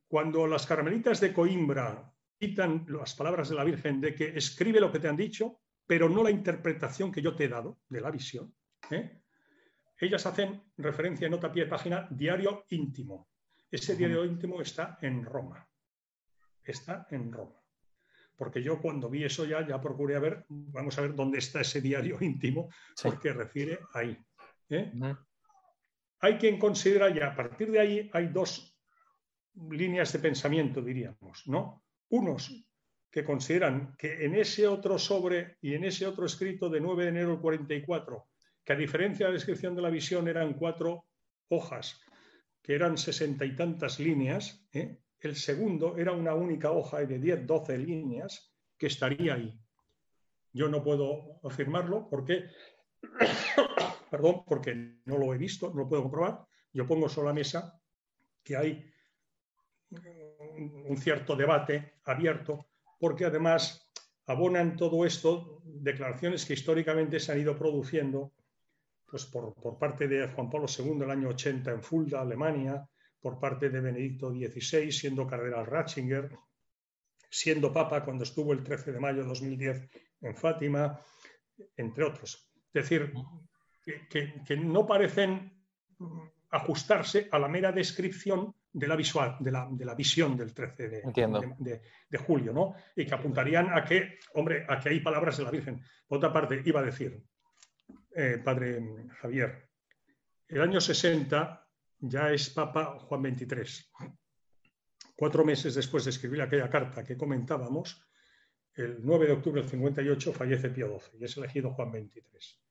cuando 0.09 0.47
las 0.47 0.67
carmelitas 0.67 1.21
de 1.21 1.33
Coimbra 1.33 2.13
citan 2.39 2.85
las 2.89 3.15
palabras 3.15 3.49
de 3.49 3.55
la 3.55 3.65
Virgen 3.65 4.01
de 4.01 4.15
que 4.15 4.37
escribe 4.37 4.81
lo 4.81 4.91
que 4.91 4.99
te 4.99 5.09
han 5.09 5.17
dicho, 5.17 5.61
pero 5.87 6.09
no 6.09 6.23
la 6.23 6.31
interpretación 6.31 7.13
que 7.13 7.23
yo 7.23 7.35
te 7.35 7.45
he 7.45 7.49
dado 7.49 7.79
de 7.89 8.01
la 8.01 8.11
visión. 8.11 8.55
¿eh? 8.91 9.23
Ellas 9.99 10.27
hacen 10.27 10.63
referencia 10.77 11.27
en 11.27 11.33
nota 11.33 11.53
pie 11.53 11.65
de 11.65 11.71
página 11.71 12.07
diario 12.11 12.65
íntimo. 12.71 13.29
Ese 13.71 13.97
diario 13.97 14.25
íntimo 14.25 14.61
está 14.61 14.99
en 15.01 15.25
Roma. 15.25 15.67
Está 16.63 17.07
en 17.11 17.33
Roma. 17.33 17.61
Porque 18.37 18.63
yo 18.63 18.81
cuando 18.81 19.09
vi 19.09 19.25
eso 19.25 19.45
ya, 19.45 19.67
ya 19.67 19.81
procuré 19.81 20.17
a 20.17 20.21
ver, 20.21 20.45
vamos 20.49 20.99
a 20.99 21.03
ver 21.03 21.15
dónde 21.15 21.39
está 21.39 21.61
ese 21.61 21.81
diario 21.81 22.19
íntimo, 22.21 22.69
porque 23.03 23.33
refiere 23.33 23.79
ahí. 23.93 24.19
¿eh? 24.71 24.93
Hay 26.21 26.39
quien 26.39 26.59
considera 26.59 27.11
ya, 27.11 27.29
a 27.29 27.37
partir 27.37 27.71
de 27.71 27.79
ahí 27.79 28.11
hay 28.13 28.29
dos 28.29 28.77
líneas 29.71 30.13
de 30.13 30.19
pensamiento, 30.19 30.83
diríamos, 30.83 31.47
¿no? 31.47 31.85
Unos 32.09 32.65
que 33.11 33.25
consideran 33.25 33.95
que 33.97 34.25
en 34.25 34.35
ese 34.35 34.67
otro 34.67 34.99
sobre 34.99 35.59
y 35.61 35.75
en 35.75 35.85
ese 35.85 36.07
otro 36.07 36.27
escrito 36.27 36.69
de 36.69 36.81
9 36.81 37.05
de 37.05 37.09
enero 37.11 37.29
del 37.31 37.41
44, 37.41 38.27
que 38.65 38.73
a 38.73 38.77
diferencia 38.77 39.27
de 39.27 39.33
la 39.33 39.39
descripción 39.39 39.75
de 39.75 39.83
la 39.83 39.91
visión 39.91 40.27
eran 40.27 40.55
cuatro 40.55 41.05
hojas, 41.49 42.01
que 42.63 42.75
eran 42.75 42.97
sesenta 42.97 43.45
y 43.45 43.55
tantas 43.55 44.01
líneas, 44.01 44.67
¿eh? 44.73 45.01
el 45.21 45.37
segundo 45.37 45.97
era 45.97 46.13
una 46.13 46.35
única 46.35 46.71
hoja 46.71 47.01
de 47.01 47.19
10, 47.19 47.47
12 47.47 47.79
líneas 47.79 48.55
que 48.77 48.87
estaría 48.87 49.35
ahí. 49.35 49.59
Yo 50.53 50.69
no 50.69 50.83
puedo 50.83 51.41
afirmarlo 51.43 52.09
porque, 52.09 52.51
perdón, 54.11 54.45
porque 54.47 55.01
no 55.05 55.19
lo 55.19 55.33
he 55.35 55.39
visto, 55.39 55.71
no 55.71 55.83
lo 55.83 55.89
puedo 55.89 56.03
comprobar. 56.03 56.47
Yo 56.73 56.87
pongo 56.87 57.09
sobre 57.09 57.29
la 57.29 57.35
mesa 57.35 57.81
que 58.43 58.57
hay 58.57 58.91
un 60.89 60.97
cierto 60.99 61.37
debate 61.37 61.95
abierto 62.05 62.67
porque 62.99 63.25
además 63.25 63.91
abonan 64.27 64.77
todo 64.77 65.05
esto 65.05 65.63
declaraciones 65.65 66.45
que 66.45 66.55
históricamente 66.55 67.21
se 67.21 67.33
han 67.33 67.41
ido 67.41 67.57
produciendo 67.57 68.33
pues 69.07 69.27
por, 69.27 69.55
parte 69.79 70.09
de 70.09 70.29
Juan 70.29 70.51
Pablo 70.51 70.67
II 70.67 71.03
el 71.03 71.11
año 71.11 71.29
80 71.29 71.71
en 71.71 71.83
Fulda, 71.83 72.21
Alemania, 72.21 72.87
por 73.21 73.39
parte 73.39 73.71
de 73.71 73.81
Benedicto 73.81 74.31
XVI, 74.31 74.91
siendo 74.93 75.27
cardenal 75.27 75.67
Ratzinger, 75.67 76.31
siendo 77.31 77.73
papa 77.73 78.05
cuando 78.05 78.25
estuvo 78.25 78.53
el 78.53 78.63
13 78.63 78.93
de 78.93 79.01
mayo 79.01 79.23
de 79.23 79.29
2010 79.29 79.89
en 80.21 80.37
Fátima, 80.37 81.01
entre 81.77 82.05
otros. 82.05 82.51
Es 82.73 82.89
decir, 82.89 83.13
que 84.09 84.57
no 84.57 84.87
parecen 84.87 85.53
ajustarse 86.51 87.29
a 87.33 87.39
la 87.39 87.49
mera 87.49 87.73
descripción 87.73 88.55
de 88.73 88.89
la, 88.89 88.97
visual, 88.97 89.37
de 89.41 89.51
la, 89.51 89.95
visión 89.95 90.37
del 90.37 90.53
13 90.53 90.89
de, 90.89 92.19
julio, 92.19 92.53
¿no? 92.53 92.75
Y 92.95 93.07
que 93.07 93.15
apuntarían 93.15 93.73
a 93.73 93.85
que, 93.85 94.19
hombre, 94.35 94.67
a 94.69 94.79
que 94.79 94.89
hay 94.89 95.01
palabras 95.01 95.37
de 95.37 95.45
la 95.45 95.51
Virgen. 95.51 95.81
Por 96.07 96.19
otra 96.19 96.33
parte, 96.33 96.63
iba 96.65 96.81
a 96.81 96.85
decir, 96.85 97.23
eh, 98.15 98.41
padre 98.43 99.09
Javier, 99.21 99.69
el 100.49 100.61
año 100.61 100.81
60 100.81 101.69
ya 102.01 102.31
es 102.33 102.51
Papa 102.51 102.99
Juan 102.99 103.37
XXIII. 103.37 103.87
Cuatro 105.17 105.45
meses 105.45 105.75
después 105.75 106.05
de 106.05 106.11
escribir 106.11 106.43
aquella 106.43 106.69
carta 106.69 107.05
que 107.05 107.17
comentábamos, 107.17 108.07
el 108.75 108.99
9 109.03 109.27
de 109.27 109.33
octubre 109.33 109.61
del 109.61 109.71
58 109.71 110.33
fallece 110.33 110.71
Pío 110.71 110.99
XII 110.99 111.21
y 111.21 111.25
es 111.25 111.37
elegido 111.37 111.73
Juan 111.73 111.91
XXIII 111.91 112.65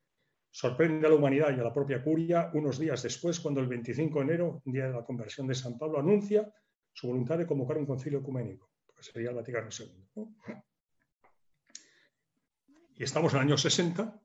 sorprende 0.53 1.07
a 1.07 1.09
la 1.09 1.15
humanidad 1.15 1.49
y 1.49 1.59
a 1.59 1.63
la 1.63 1.73
propia 1.73 2.03
curia 2.03 2.51
unos 2.53 2.77
días 2.77 3.01
después, 3.01 3.39
cuando 3.39 3.59
el 3.59 3.65
25 3.65 4.19
de 4.19 4.25
enero, 4.25 4.61
día 4.65 4.85
de 4.85 4.93
la 4.93 5.03
conversión 5.03 5.47
de 5.47 5.55
San 5.55 5.79
Pablo, 5.79 5.97
anuncia 5.97 6.47
su 6.93 7.07
voluntad 7.07 7.39
de 7.39 7.47
convocar 7.47 7.79
un 7.79 7.87
concilio 7.87 8.19
ecuménico, 8.19 8.69
que 8.95 9.01
sería 9.01 9.31
el 9.31 9.35
Vaticano 9.35 9.69
II. 9.71 10.25
Y 12.97 13.03
estamos 13.03 13.33
en 13.33 13.39
el 13.39 13.45
año 13.47 13.57
60 13.57 14.21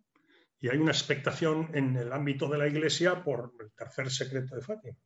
y 0.61 0.69
hay 0.69 0.79
una 0.79 0.93
expectación 0.93 1.71
en 1.75 1.97
el 1.97 2.13
ámbito 2.13 2.49
de 2.49 2.59
la 2.59 2.67
Iglesia 2.67 3.23
por 3.23 3.55
el 3.61 3.71
tercer 3.73 4.11
secreto 4.11 4.57
de 4.57 4.63
Fátima. 4.63 4.97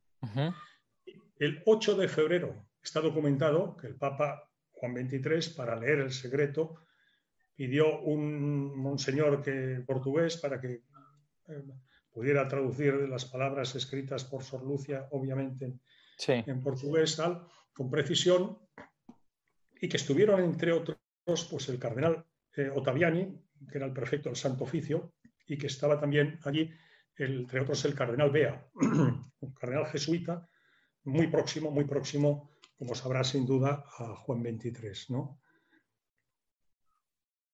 El 1.37 1.61
8 1.65 1.95
de 1.95 2.07
febrero 2.07 2.67
está 2.81 3.01
documentado 3.01 3.75
que 3.77 3.87
el 3.87 3.95
Papa 3.95 4.49
Juan 4.71 4.95
XXIII, 4.95 5.55
para 5.55 5.75
leer 5.75 5.99
el 5.99 6.11
secreto, 6.11 6.75
pidió 7.55 8.01
un 8.01 8.75
monseñor 8.77 9.41
que, 9.41 9.83
portugués 9.85 10.37
para 10.37 10.59
que 10.59 10.81
pudiera 12.11 12.47
traducir 12.47 12.93
las 13.09 13.25
palabras 13.25 13.75
escritas 13.75 14.23
por 14.23 14.43
Sor 14.43 14.63
Lucia, 14.63 15.07
obviamente 15.11 15.73
en 16.27 16.61
portugués, 16.61 17.15
tal, 17.15 17.45
con 17.73 17.89
precisión, 17.89 18.57
y 19.81 19.89
que 19.89 19.97
estuvieron, 19.97 20.41
entre 20.41 20.71
otros, 20.71 20.97
pues 21.25 21.69
el 21.69 21.79
cardenal 21.79 22.25
eh, 22.55 22.69
Ottaviani, 22.73 23.37
que 23.69 23.77
era 23.77 23.87
el 23.87 23.93
prefecto 23.93 24.29
del 24.29 24.35
Santo 24.35 24.63
Oficio, 24.63 25.13
y 25.45 25.57
que 25.57 25.67
estaba 25.67 25.99
también 25.99 26.39
allí 26.43 26.71
entre 27.15 27.61
otros 27.61 27.85
el 27.85 27.95
cardenal 27.95 28.31
Bea, 28.31 28.67
un 28.75 29.53
cardenal 29.53 29.85
jesuita 29.87 30.47
muy 31.03 31.27
próximo, 31.27 31.69
muy 31.69 31.85
próximo, 31.85 32.51
como 32.77 32.95
sabrá 32.95 33.23
sin 33.23 33.45
duda, 33.45 33.85
a 33.97 34.15
Juan 34.15 34.41
XXIII. 34.41 35.05
¿no? 35.09 35.39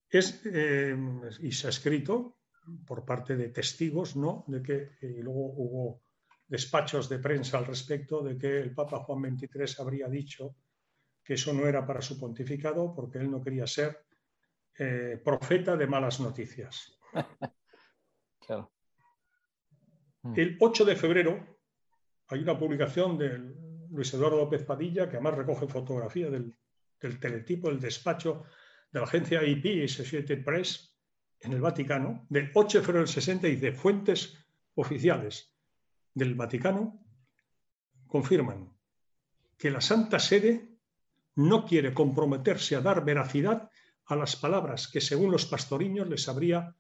Es, 0.10 0.42
eh, 0.46 0.96
y 1.42 1.52
se 1.52 1.68
ha 1.68 1.70
escrito 1.70 2.40
por 2.86 3.06
parte 3.06 3.36
de 3.36 3.50
testigos, 3.50 4.16
¿no? 4.16 4.46
De 4.48 4.62
que 4.62 4.92
y 5.02 5.22
luego 5.22 5.54
hubo 5.54 6.04
despachos 6.48 7.10
de 7.10 7.20
prensa 7.20 7.58
al 7.58 7.66
respecto 7.66 8.24
de 8.24 8.38
que 8.38 8.60
el 8.60 8.74
Papa 8.74 9.00
Juan 9.00 9.38
XXIII 9.38 9.76
habría 9.80 10.08
dicho 10.08 10.56
que 11.24 11.34
eso 11.34 11.54
no 11.54 11.68
era 11.68 11.86
para 11.86 12.02
su 12.02 12.20
pontificado 12.20 12.94
porque 12.94 13.20
él 13.20 13.30
no 13.30 13.42
quería 13.42 13.68
ser 13.68 14.06
eh, 14.78 15.20
profeta 15.24 15.76
de 15.76 15.88
malas 15.88 16.20
noticias. 16.20 16.98
Mm. 20.24 20.34
El 20.36 20.58
8 20.60 20.86
de 20.86 20.96
febrero 20.96 21.60
hay 22.28 22.40
una 22.40 22.58
publicación 22.58 23.18
de 23.18 23.38
Luis 23.90 24.14
Eduardo 24.14 24.38
López 24.38 24.64
Padilla 24.64 25.10
que 25.10 25.18
además 25.18 25.36
recoge 25.36 25.68
fotografía 25.68 26.30
del, 26.30 26.56
teletipo, 27.20 27.70
del 27.70 27.80
despacho 27.80 28.44
de 28.92 29.00
la 29.00 29.06
agencia 29.06 29.44
IP 29.44 29.66
y 29.66 29.84
Associated 29.84 30.44
Press 30.44 30.96
en 31.42 31.54
el 31.54 31.62
Vaticano, 31.62 32.26
del 32.30 32.52
8 32.54 32.80
de 32.80 32.84
febrero 32.84 33.06
del 33.06 33.14
60, 33.14 33.48
dice 33.48 33.72
fuentes 33.72 34.38
oficiales 34.76 35.56
del 36.14 36.36
Vaticano 36.36 37.02
confirman 38.08 38.74
que 39.58 39.72
la 39.72 39.82
Santa 39.82 40.20
Sede 40.20 40.80
no 41.36 41.66
quiere 41.66 41.94
comprometerse 41.94 42.76
a 42.76 42.82
dar 42.82 43.06
veracidad 43.06 43.70
a 44.06 44.16
las 44.16 44.36
palabras 44.36 44.88
que 44.88 45.00
según 45.00 45.32
los 45.32 45.46
pastoriños 45.46 46.10
les 46.10 46.28
habría 46.28 46.76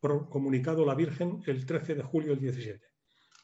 comunicado 0.00 0.84
la 0.84 0.94
Virgen 0.94 1.42
el 1.46 1.64
13 1.64 1.94
de 1.94 2.02
julio 2.02 2.30
del 2.30 2.40
17. 2.40 2.84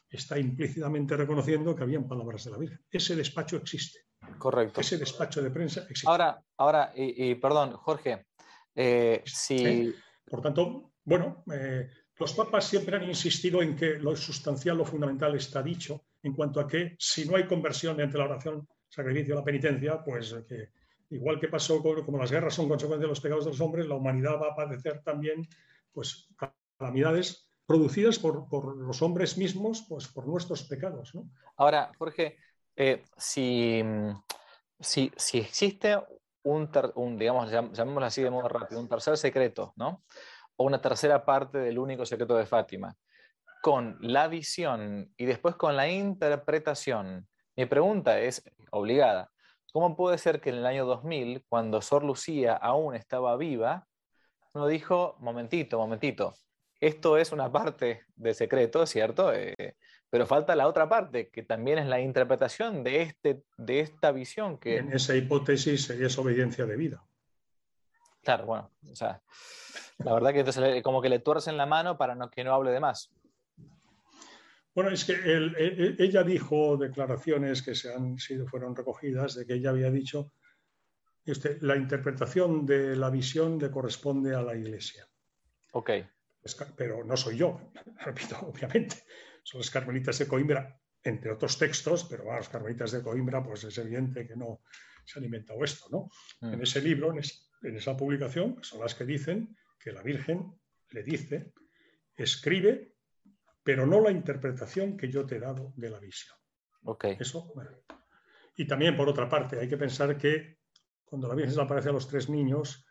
Está 0.09 0.37
implícitamente 0.37 1.17
reconociendo 1.17 1.75
que 1.75 1.83
habían 1.83 2.07
palabras 2.07 2.43
de 2.45 2.51
la 2.51 2.57
Virgen. 2.57 2.79
Ese 2.89 3.15
despacho 3.15 3.57
existe. 3.57 3.99
Correcto. 4.37 4.81
Ese 4.81 4.97
despacho 4.97 5.41
de 5.41 5.49
prensa 5.49 5.81
existe. 5.81 6.09
Ahora, 6.09 6.41
ahora 6.57 6.91
y, 6.95 7.35
perdón, 7.35 7.73
Jorge, 7.73 8.27
eh, 8.75 9.21
si... 9.25 9.93
Por 10.25 10.41
tanto, 10.41 10.93
bueno, 11.03 11.43
eh, 11.51 11.89
los 12.17 12.33
papas 12.33 12.65
siempre 12.65 12.95
han 12.95 13.03
insistido 13.03 13.61
en 13.61 13.75
que 13.75 13.99
lo 13.99 14.15
sustancial, 14.15 14.77
lo 14.77 14.85
fundamental 14.85 15.35
está 15.35 15.61
dicho, 15.61 16.05
en 16.21 16.33
cuanto 16.33 16.59
a 16.59 16.67
que 16.67 16.95
si 16.97 17.25
no 17.25 17.35
hay 17.35 17.45
conversión 17.45 17.99
entre 17.99 18.19
la 18.19 18.25
oración, 18.25 18.67
sacrificio 18.87 19.35
la 19.35 19.43
penitencia, 19.43 20.03
pues 20.03 20.35
que 20.47 20.69
igual 21.09 21.39
que 21.39 21.47
pasó 21.47 21.81
como 21.81 22.17
las 22.17 22.31
guerras 22.31 22.53
son 22.53 22.67
consecuencia 22.67 23.03
de 23.03 23.09
los 23.09 23.19
pecados 23.19 23.45
de 23.45 23.51
los 23.51 23.61
hombres, 23.61 23.87
la 23.87 23.95
humanidad 23.95 24.39
va 24.41 24.49
a 24.49 24.55
padecer 24.55 25.01
también 25.03 25.47
pues, 25.93 26.29
calamidades 26.77 27.47
producidas 27.65 28.19
por, 28.19 28.77
los 28.77 29.01
hombres 29.01 29.37
mismos, 29.37 29.85
pues 29.87 30.07
por 30.07 30.27
nuestros 30.27 30.63
pecados. 30.63 31.13
Ahora, 31.57 31.91
Jorge, 31.97 32.37
eh, 32.75 33.03
si, 33.17 33.81
si, 34.79 35.11
existe 35.37 35.97
un, 36.43 36.69
un, 36.95 37.17
digamos, 37.17 37.51
llamémoslo 37.51 38.05
así 38.05 38.21
de 38.21 38.29
modo 38.29 38.49
rápido, 38.49 38.81
un 38.81 38.89
tercer 38.89 39.17
secreto, 39.17 39.73
¿no? 39.75 40.03
O 40.57 40.65
una 40.65 40.81
tercera 40.81 41.23
parte 41.23 41.57
del 41.57 41.79
único 41.79 42.05
secreto 42.05 42.35
de 42.35 42.45
Fátima, 42.45 42.95
con 43.61 43.97
la 44.01 44.27
visión 44.27 45.13
y 45.15 45.25
después 45.25 45.55
con 45.55 45.77
la 45.77 45.87
interpretación. 45.87 47.27
Mi 47.55 47.65
pregunta 47.65 48.19
es 48.19 48.43
obligada. 48.71 49.31
¿Cómo 49.71 49.95
puede 49.95 50.17
ser 50.17 50.41
que 50.41 50.49
en 50.49 50.57
el 50.57 50.65
año 50.65 50.85
2000, 50.85 51.45
cuando 51.47 51.81
Sor 51.81 52.03
Lucía 52.03 52.53
aún 52.53 52.93
estaba 52.93 53.35
viva, 53.37 53.87
uno 54.53 54.67
dijo, 54.67 55.15
momentito, 55.19 55.77
momentito, 55.77 56.35
esto 56.79 57.17
es 57.17 57.31
una 57.31 57.51
parte 57.51 58.03
del 58.15 58.35
secreto, 58.35 58.85
¿cierto? 58.85 59.33
Eh, 59.33 59.75
pero 60.09 60.27
falta 60.27 60.55
la 60.55 60.67
otra 60.67 60.87
parte, 60.87 61.29
que 61.29 61.41
también 61.41 61.79
es 61.79 61.87
la 61.87 61.99
interpretación 61.99 62.83
de, 62.83 63.01
este, 63.01 63.43
de 63.57 63.79
esta 63.79 64.11
visión. 64.11 64.59
Que... 64.59 64.77
En 64.77 64.93
esa 64.93 65.15
hipótesis 65.15 65.89
es 65.89 66.17
obediencia 66.17 66.65
de 66.65 66.75
vida. 66.75 67.03
Claro, 68.21 68.45
bueno, 68.45 68.71
o 68.89 68.95
sea, 68.95 69.21
la 69.97 70.13
verdad 70.13 70.31
que 70.31 70.39
entonces 70.39 70.83
como 70.83 71.01
que 71.01 71.09
le 71.09 71.19
tuercen 71.19 71.57
la 71.57 71.65
mano 71.65 71.97
para 71.97 72.15
no, 72.15 72.29
que 72.29 72.43
no 72.43 72.53
hable 72.53 72.71
de 72.71 72.79
más. 72.79 73.11
Bueno, 74.75 74.91
es 74.91 75.05
que 75.05 75.13
ella 75.99 76.23
dijo 76.23 76.77
declaraciones 76.77 77.61
que 77.61 77.75
se 77.75 77.93
han 77.93 78.17
sido, 78.17 78.47
fueron 78.47 78.75
recogidas 78.75 79.35
de 79.35 79.45
que 79.45 79.53
ella 79.53 79.69
había 79.69 79.91
dicho 79.91 80.31
este, 81.25 81.57
la 81.61 81.75
interpretación 81.75 82.65
de 82.65 82.95
la 82.95 83.09
visión 83.09 83.57
le 83.59 83.71
corresponde 83.71 84.35
a 84.35 84.41
la 84.41 84.55
Iglesia. 84.55 85.07
Ok. 85.71 85.91
Pero 86.75 87.03
no 87.03 87.15
soy 87.15 87.37
yo, 87.37 87.71
repito, 88.05 88.37
obviamente. 88.41 89.03
Son 89.43 89.59
los 89.59 89.69
carmelitas 89.69 90.19
de 90.19 90.27
Coimbra, 90.27 90.79
entre 91.03 91.31
otros 91.31 91.57
textos, 91.57 92.05
pero 92.05 92.23
bueno, 92.23 92.39
los 92.39 92.49
carmelitas 92.49 92.91
de 92.91 93.01
Coimbra, 93.01 93.43
pues 93.43 93.63
es 93.63 93.77
evidente 93.77 94.27
que 94.27 94.35
no 94.35 94.61
se 95.05 95.19
han 95.19 95.25
inventado 95.25 95.63
esto, 95.63 95.87
¿no? 95.91 96.09
Mm. 96.41 96.53
En 96.53 96.61
ese 96.61 96.81
libro, 96.81 97.13
en, 97.13 97.75
esa 97.75 97.95
publicación, 97.95 98.59
son 98.61 98.81
las 98.81 98.95
que 98.95 99.05
dicen 99.05 99.55
que 99.79 99.91
la 99.91 100.01
Virgen 100.01 100.53
le 100.91 101.03
dice, 101.03 101.53
escribe, 102.15 102.95
pero 103.63 103.85
no 103.85 104.01
la 104.01 104.11
interpretación 104.11 104.97
que 104.97 105.09
yo 105.09 105.25
te 105.25 105.37
he 105.37 105.39
dado 105.39 105.73
de 105.75 105.89
la 105.89 105.99
visión. 105.99 106.35
Ok. 106.83 107.05
Eso, 107.19 107.53
Y 108.55 108.67
también, 108.67 108.95
por 108.95 109.07
otra 109.07 109.29
parte, 109.29 109.59
hay 109.59 109.67
que 109.67 109.77
pensar 109.77 110.17
que 110.17 110.62
cuando 111.05 111.27
la 111.27 111.35
Virgen 111.35 111.53
se 111.53 111.61
aparece 111.61 111.89
a 111.89 111.93
los 111.93 112.07
tres 112.07 112.29
niños, 112.29 112.85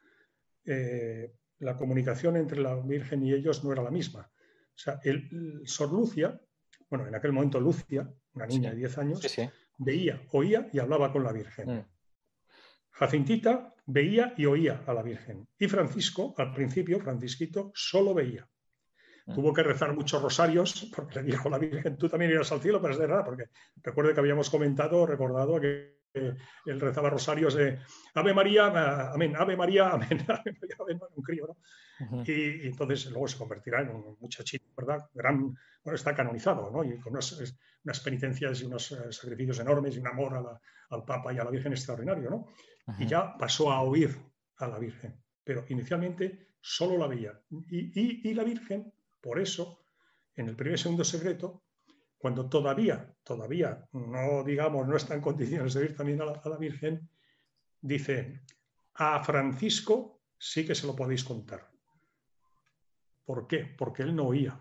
eh, 0.65 1.35
la 1.59 1.77
comunicación 1.77 2.37
entre 2.37 2.61
la 2.61 2.75
Virgen 2.77 3.23
y 3.23 3.33
ellos 3.33 3.65
no 3.65 3.73
era 3.73 3.83
la 3.83 3.91
misma. 3.91 4.31
O 4.75 4.79
sea, 4.79 5.01
el, 5.05 5.63
Sor 5.65 5.93
Lucia, 5.93 6.41
bueno, 6.89 7.07
en 7.07 7.15
aquel 7.15 7.33
momento 7.33 7.61
Lucia, 7.61 8.09
una 8.35 8.47
niña 8.47 8.71
de 8.71 8.77
10 8.77 8.99
años, 8.99 9.37
veía, 9.79 10.23
oía 10.33 10.69
y 10.73 10.79
hablaba 10.79 11.13
con 11.13 11.25
la 11.25 11.33
Virgen. 11.33 11.77
Mm. 11.77 11.87
Jacintita 12.91 13.75
veía 13.87 14.35
y 14.37 14.47
oía 14.47 14.83
a 14.87 14.95
la 14.95 15.03
Virgen. 15.03 15.47
Y 15.59 15.69
Francisco, 15.69 16.35
al 16.37 16.53
principio, 16.53 17.01
Francisquito, 17.01 17.71
solo 17.75 18.15
veía. 18.15 18.49
Mm. 19.27 19.35
Tuvo 19.35 19.53
que 19.53 19.63
rezar 19.63 19.95
muchos 19.95 20.21
rosarios 20.23 20.91
porque 20.95 21.21
le 21.21 21.31
dijo 21.31 21.49
a 21.49 21.53
la 21.53 21.59
Virgen, 21.59 21.97
tú 21.97 22.09
también 22.09 22.33
irás 22.33 22.51
al 22.53 22.61
cielo, 22.61 22.81
pero 22.81 22.95
es 22.95 22.99
de 22.99 23.07
raro, 23.07 23.25
porque 23.25 23.45
recuerde 23.83 24.15
que 24.15 24.21
habíamos 24.21 24.51
comentado, 24.51 25.07
recordado 25.07 25.61
que 25.61 26.02
él 26.15 26.81
rezaba 26.81 27.11
rosarios 27.11 27.55
de 27.55 27.79
Ave 28.15 28.35
María, 28.35 29.11
amén, 29.13 29.35
Ave 29.37 29.57
María, 29.57 29.91
amén, 29.91 30.25
Ave 30.29 30.57
María, 30.61 30.99
un 31.15 31.23
crío, 31.23 31.47
¿no? 31.47 32.23
y, 32.27 32.67
entonces 32.67 33.07
luego 33.11 33.29
se 33.29 33.39
convertirá 33.39 33.81
en 33.81 33.91
un 33.91 34.17
muchachito, 34.21 34.67
¿verdad? 34.77 35.09
Gran, 35.15 35.55
bueno, 35.85 35.95
está 35.95 36.15
canonizado, 36.15 36.71
¿no? 36.71 36.85
Y 36.85 36.99
con 36.99 37.13
unas, 37.13 37.57
unas 37.85 38.01
penitencias 38.01 38.61
y 38.61 38.65
unos 38.65 38.93
eh, 38.93 39.13
sacrificios 39.13 39.61
enormes 39.61 39.97
y 39.97 40.01
un 40.01 40.09
amor 40.09 40.61
al 40.91 41.05
Papa 41.05 41.33
y 41.33 41.39
a 41.39 41.45
la 41.45 41.51
Virgen 41.51 41.73
extraordinario, 41.73 42.31
¿no? 42.31 42.47
Y 42.99 43.07
ya 43.07 43.37
pasó 43.37 43.71
a 43.71 43.81
oír 43.83 44.17
a 44.57 44.67
la 44.67 44.79
Virgen, 44.79 45.23
pero 45.45 45.65
inicialmente 45.69 46.57
solo 46.61 46.99
la 46.99 47.07
veía. 47.07 47.41
Y, 47.69 48.29
y 48.29 48.35
la 48.35 48.45
Virgen, 48.45 48.93
por 49.21 49.39
eso, 49.39 49.87
en 50.35 50.49
el 50.49 50.57
primer 50.57 50.79
y 50.79 50.83
segundo 50.83 51.05
secreto, 51.05 51.62
cuando 52.23 52.49
todavía, 52.49 53.13
todavía 53.25 53.85
no, 53.91 54.45
digamos, 54.45 54.87
no 54.87 54.97
está 54.97 55.15
en 55.15 55.21
condiciones 55.21 55.75
de 55.75 55.87
ir 55.87 55.97
también 55.97 56.23
a 56.23 56.27
la, 56.27 56.57
Virgen, 56.57 57.11
dice, 57.81 58.43
a 58.95 59.25
Francisco 59.25 60.21
sí 60.39 60.65
que 60.65 60.77
se 60.77 60.87
lo 60.87 60.95
podéis 60.95 61.25
contar. 61.25 61.69
¿Por 63.25 63.49
qué? 63.49 63.75
Porque 63.77 64.05
él 64.05 64.15
no 64.15 64.29
oía. 64.29 64.57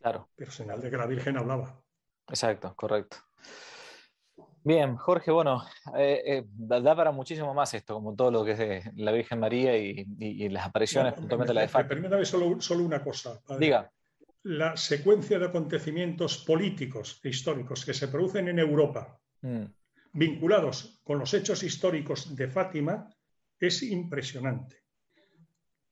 Claro. 0.00 0.28
Pero 0.34 0.50
señal 0.50 0.80
de 0.80 0.90
que 0.90 0.96
la 0.96 1.06
Virgen 1.06 1.36
hablaba. 1.38 1.80
Exacto, 2.26 2.74
correcto. 2.74 3.18
Bien, 4.64 4.96
Jorge, 4.96 5.30
bueno, 5.30 5.64
eh, 5.96 6.20
eh, 6.26 6.44
da, 6.48 6.96
para 6.96 7.12
muchísimo 7.12 7.54
más 7.54 7.74
esto, 7.74 7.94
como 7.94 8.16
todo 8.16 8.32
lo 8.32 8.44
que 8.44 8.78
es 8.78 8.96
la 8.96 9.12
Virgen 9.12 9.38
María 9.38 9.76
y, 9.78 10.48
las 10.48 10.66
apariciones, 10.66 11.14
puntualmente 11.14 11.54
la 11.54 11.60
de 11.60 11.68
Fátima. 11.68 11.90
Permítame 11.90 12.24
solo, 12.24 12.60
solo 12.60 12.82
una 12.82 13.04
cosa. 13.04 13.40
Diga 13.56 13.88
la 14.44 14.76
secuencia 14.76 15.38
de 15.38 15.46
acontecimientos 15.46 16.44
políticos 16.44 17.18
e 17.24 17.32
históricos 17.32 17.84
que 17.84 17.96
se 17.96 18.08
producen 18.08 18.48
en 18.48 18.58
Europa, 18.58 19.18
mm. 19.40 19.64
vinculados 20.12 21.00
con 21.02 21.18
los 21.18 21.32
hechos 21.32 21.62
históricos 21.62 22.36
de 22.36 22.48
Fátima, 22.48 23.08
es 23.58 23.82
impresionante. 23.82 24.84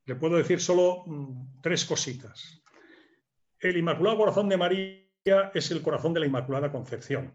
Le 0.05 0.17
puedo 0.17 0.37
decir 0.37 0.61
solo 0.61 1.05
mm, 1.07 1.61
tres 1.63 1.87
cositas. 1.87 2.63
El 3.59 3.79
Inmaculado 3.79 4.19
Corazón 4.19 4.49
de 4.51 4.59
María 4.59 5.51
es 5.55 5.71
el 5.71 5.81
corazón 5.81 6.13
de 6.13 6.21
la 6.21 6.27
Inmaculada 6.27 6.71
Concepción. 6.71 7.35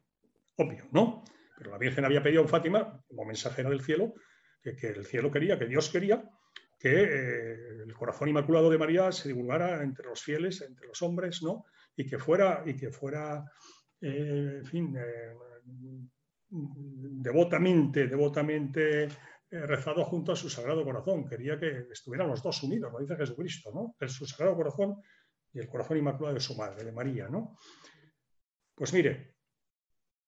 Obvio, 0.58 0.88
¿no? 0.92 1.24
Pero 1.58 1.72
la 1.72 1.80
Virgen 1.80 2.06
había 2.06 2.22
pedido 2.22 2.44
a 2.44 2.48
Fátima, 2.48 3.04
como 3.08 3.26
mensajera 3.26 3.72
del 3.72 3.82
cielo, 3.82 4.14
que, 4.62 4.76
que 4.76 4.90
el 4.90 5.06
cielo 5.06 5.32
quería, 5.32 5.58
que 5.58 5.66
Dios 5.66 5.90
quería, 5.90 6.24
que 6.78 7.04
eh, 7.04 7.84
el 7.86 7.94
corazón 7.94 8.30
inmaculado 8.30 8.70
de 8.70 8.78
María 8.78 9.12
se 9.12 9.30
divulgara 9.30 9.82
entre 9.84 10.08
los 10.08 10.22
fieles, 10.22 10.62
entre 10.62 10.88
los 10.88 11.02
hombres, 11.02 11.42
¿no? 11.42 11.66
Y 11.96 12.06
que 12.06 12.20
fuera, 12.20 12.64
y 12.66 12.76
que 12.76 12.92
fuera 12.92 13.44
eh, 14.00 14.58
en 14.60 14.66
fin, 14.66 14.96
eh, 14.96 15.34
devotamente, 16.50 18.08
devotamente 18.08 19.08
rezado 19.50 20.04
junto 20.04 20.34
a 20.34 20.36
su 20.36 20.50
Sagrado 20.50 20.84
Corazón. 20.84 21.28
Quería 21.28 21.60
que 21.60 21.88
estuvieran 21.92 22.28
los 22.28 22.44
dos 22.44 22.62
unidos, 22.64 22.92
lo 22.92 23.00
dice 23.00 23.16
Jesucristo, 23.16 23.72
¿no? 23.74 23.96
El, 24.00 24.10
su 24.10 24.26
Sagrado 24.26 24.56
Corazón 24.56 25.02
y 25.54 25.60
el 25.60 25.68
corazón 25.68 25.98
inmaculado 25.98 26.36
de 26.36 26.42
su 26.42 26.56
madre, 26.56 26.84
de 26.84 26.92
María, 26.92 27.28
¿no? 27.30 27.58
Pues 28.76 28.94
mire, 28.94 29.36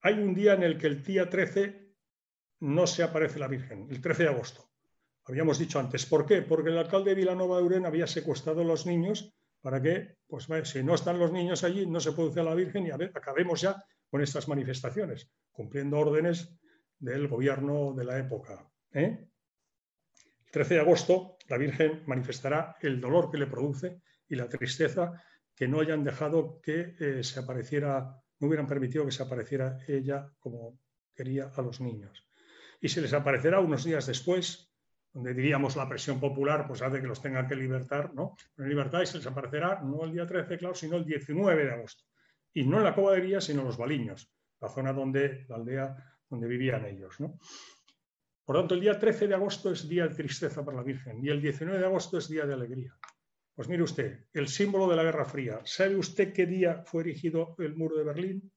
hay 0.01 0.15
un 0.15 0.33
día 0.33 0.53
en 0.53 0.63
el 0.63 0.77
que 0.77 0.87
el 0.87 1.03
día 1.03 1.29
13 1.29 1.93
no 2.61 2.87
se 2.87 3.03
aparece 3.03 3.37
la 3.37 3.47
Virgen, 3.47 3.87
el 3.89 4.01
13 4.01 4.23
de 4.23 4.29
agosto. 4.29 4.68
Habíamos 5.29 5.59
dicho 5.59 5.79
antes, 5.79 6.07
¿por 6.07 6.25
qué? 6.25 6.41
Porque 6.41 6.71
el 6.71 6.77
alcalde 6.79 7.11
de 7.11 7.15
Vilanova 7.15 7.57
de 7.57 7.63
Urén 7.63 7.85
había 7.85 8.07
secuestrado 8.07 8.61
a 8.61 8.63
los 8.63 8.87
niños 8.87 9.31
para 9.61 9.79
que, 9.79 10.15
pues 10.27 10.47
si 10.63 10.83
no 10.83 10.95
están 10.95 11.19
los 11.19 11.31
niños 11.31 11.63
allí, 11.63 11.85
no 11.85 11.99
se 11.99 12.13
produce 12.13 12.39
a 12.39 12.43
la 12.43 12.55
Virgen 12.55 12.87
y 12.87 12.89
a 12.89 12.97
ver, 12.97 13.11
acabemos 13.13 13.61
ya 13.61 13.83
con 14.09 14.23
estas 14.23 14.47
manifestaciones, 14.47 15.29
cumpliendo 15.51 15.99
órdenes 15.99 16.57
del 16.97 17.27
gobierno 17.27 17.93
de 17.93 18.05
la 18.05 18.17
época. 18.17 18.67
¿eh? 18.91 19.27
El 20.45 20.51
13 20.51 20.73
de 20.73 20.79
agosto, 20.79 21.37
la 21.47 21.59
Virgen 21.59 22.01
manifestará 22.07 22.77
el 22.81 22.99
dolor 22.99 23.29
que 23.29 23.37
le 23.37 23.45
produce 23.45 24.01
y 24.27 24.35
la 24.35 24.49
tristeza 24.49 25.23
que 25.53 25.67
no 25.67 25.79
hayan 25.79 26.03
dejado 26.03 26.59
que 26.59 26.95
eh, 26.99 27.23
se 27.23 27.39
apareciera, 27.39 28.19
no 28.39 28.47
hubieran 28.47 28.65
permitido 28.65 29.05
que 29.05 29.11
se 29.11 29.21
apareciera 29.21 29.77
ella 29.87 30.33
como 30.39 30.79
quería 31.13 31.51
a 31.55 31.61
los 31.61 31.81
niños. 31.81 32.27
Y 32.81 32.89
se 32.89 33.01
les 33.01 33.13
aparecerá 33.13 33.59
unos 33.59 33.83
días 33.83 34.07
después, 34.07 34.69
donde 35.13 35.33
diríamos 35.33 35.75
la 35.75 35.89
presión 35.89 36.19
popular 36.19 36.67
pues 36.67 36.81
hace 36.81 37.01
que 37.01 37.07
los 37.07 37.21
tengan 37.21 37.47
que 37.47 37.55
libertar, 37.55 38.13
¿no? 38.13 38.35
En 38.57 38.69
libertad 38.69 39.01
y 39.01 39.05
se 39.05 39.17
les 39.17 39.27
aparecerá 39.27 39.81
no 39.81 40.03
el 40.03 40.13
día 40.13 40.25
13, 40.25 40.57
claro, 40.57 40.75
sino 40.75 40.97
el 40.97 41.05
19 41.05 41.65
de 41.65 41.71
agosto. 41.71 42.03
Y 42.53 42.65
no 42.65 42.77
en 42.77 42.83
la 42.83 42.95
Cobadería, 42.95 43.41
sino 43.41 43.61
en 43.61 43.67
los 43.67 43.77
Baliños, 43.77 44.31
la 44.59 44.69
zona 44.69 44.93
donde, 44.93 45.45
la 45.47 45.55
aldea 45.55 45.95
donde 46.29 46.47
vivían 46.47 46.85
ellos, 46.85 47.19
¿no? 47.19 47.39
Por 48.43 48.55
lo 48.55 48.61
tanto, 48.61 48.75
el 48.75 48.81
día 48.81 48.97
13 48.97 49.27
de 49.27 49.35
agosto 49.35 49.71
es 49.71 49.87
día 49.87 50.07
de 50.07 50.15
tristeza 50.15 50.65
para 50.65 50.77
la 50.77 50.83
Virgen 50.83 51.23
y 51.23 51.29
el 51.29 51.41
19 51.41 51.79
de 51.79 51.85
agosto 51.85 52.17
es 52.17 52.27
día 52.27 52.45
de 52.45 52.53
alegría. 52.53 52.97
Pues 53.53 53.67
mire 53.67 53.83
usted, 53.83 54.25
el 54.33 54.47
símbolo 54.47 54.87
de 54.87 54.95
la 54.95 55.03
Guerra 55.03 55.25
Fría. 55.25 55.59
¿Sabe 55.65 55.95
usted 55.95 56.33
qué 56.33 56.45
día 56.45 56.83
fue 56.85 57.03
erigido 57.03 57.55
el 57.59 57.75
muro 57.75 57.97
de 57.97 58.05
Berlín? 58.05 58.51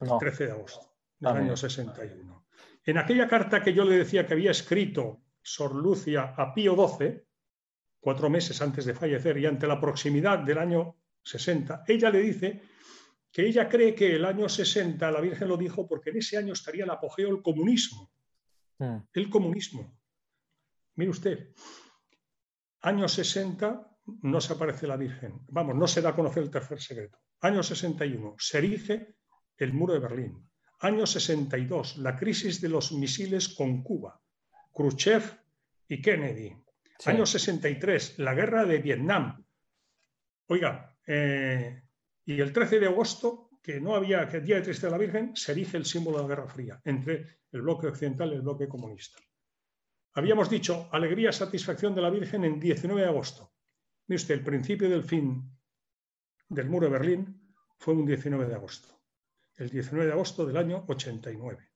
El 0.00 0.10
13 0.18 0.46
de 0.46 0.52
agosto 0.52 0.96
del 1.18 1.36
año 1.36 1.56
61. 1.56 2.45
En 2.86 2.98
aquella 2.98 3.26
carta 3.26 3.62
que 3.62 3.74
yo 3.74 3.84
le 3.84 3.98
decía 3.98 4.24
que 4.24 4.34
había 4.34 4.52
escrito 4.52 5.22
Sor 5.42 5.74
Lucia 5.74 6.34
a 6.36 6.54
Pío 6.54 6.76
XII, 6.76 7.20
cuatro 7.98 8.30
meses 8.30 8.62
antes 8.62 8.84
de 8.84 8.94
fallecer 8.94 9.36
y 9.38 9.46
ante 9.46 9.66
la 9.66 9.80
proximidad 9.80 10.38
del 10.38 10.58
año 10.58 10.96
60, 11.24 11.82
ella 11.88 12.10
le 12.10 12.20
dice 12.20 12.62
que 13.32 13.44
ella 13.44 13.68
cree 13.68 13.92
que 13.92 14.14
el 14.14 14.24
año 14.24 14.48
60, 14.48 15.10
la 15.10 15.20
Virgen 15.20 15.48
lo 15.48 15.56
dijo, 15.56 15.88
porque 15.88 16.10
en 16.10 16.18
ese 16.18 16.36
año 16.36 16.52
estaría 16.52 16.84
el 16.84 16.90
apogeo 16.90 17.26
del 17.26 17.42
comunismo. 17.42 18.12
Mm. 18.78 18.98
El 19.12 19.30
comunismo. 19.30 19.98
Mire 20.94 21.10
usted, 21.10 21.50
año 22.82 23.08
60 23.08 23.98
no 24.22 24.40
se 24.40 24.52
aparece 24.52 24.86
la 24.86 24.96
Virgen. 24.96 25.40
Vamos, 25.48 25.74
no 25.74 25.88
se 25.88 26.00
da 26.00 26.10
a 26.10 26.14
conocer 26.14 26.44
el 26.44 26.50
tercer 26.50 26.80
secreto. 26.80 27.18
Año 27.40 27.64
61 27.64 28.36
se 28.38 28.58
erige 28.58 29.16
el 29.56 29.72
muro 29.72 29.94
de 29.94 29.98
Berlín. 29.98 30.48
Año 30.80 31.06
62, 31.06 31.98
la 31.98 32.16
crisis 32.16 32.60
de 32.60 32.68
los 32.68 32.92
misiles 32.92 33.48
con 33.48 33.82
Cuba. 33.82 34.20
Khrushchev 34.72 35.22
y 35.88 36.02
Kennedy. 36.02 36.54
Año 37.06 37.24
63, 37.24 38.18
la 38.18 38.34
guerra 38.34 38.64
de 38.64 38.78
Vietnam. 38.78 39.44
Oiga, 40.48 40.96
eh, 41.06 41.82
y 42.24 42.40
el 42.40 42.52
13 42.52 42.80
de 42.80 42.86
agosto, 42.86 43.50
que 43.62 43.80
no 43.80 43.94
había, 43.94 44.28
que 44.28 44.40
día 44.40 44.56
de 44.56 44.62
tristeza 44.62 44.88
de 44.88 44.92
la 44.92 44.98
Virgen, 44.98 45.34
se 45.34 45.52
erige 45.52 45.76
el 45.76 45.84
símbolo 45.84 46.18
de 46.18 46.22
la 46.22 46.28
Guerra 46.28 46.48
Fría 46.48 46.80
entre 46.84 47.40
el 47.52 47.62
bloque 47.62 47.86
occidental 47.86 48.32
y 48.32 48.36
el 48.36 48.42
bloque 48.42 48.68
comunista. 48.68 49.18
Habíamos 50.14 50.48
dicho 50.48 50.88
alegría, 50.92 51.32
satisfacción 51.32 51.94
de 51.94 52.02
la 52.02 52.10
Virgen 52.10 52.44
en 52.44 52.60
19 52.60 53.02
de 53.02 53.08
agosto. 53.08 53.52
Mire 54.06 54.16
usted, 54.16 54.34
el 54.34 54.44
principio 54.44 54.88
del 54.88 55.02
fin 55.02 55.42
del 56.48 56.68
muro 56.68 56.86
de 56.86 56.92
Berlín 56.92 57.54
fue 57.78 57.94
un 57.94 58.06
19 58.06 58.46
de 58.46 58.54
agosto. 58.54 58.95
El 59.56 59.70
19 59.70 60.06
de 60.06 60.12
agosto 60.12 60.44
del 60.44 60.56
año 60.56 60.84
89, 60.86 61.70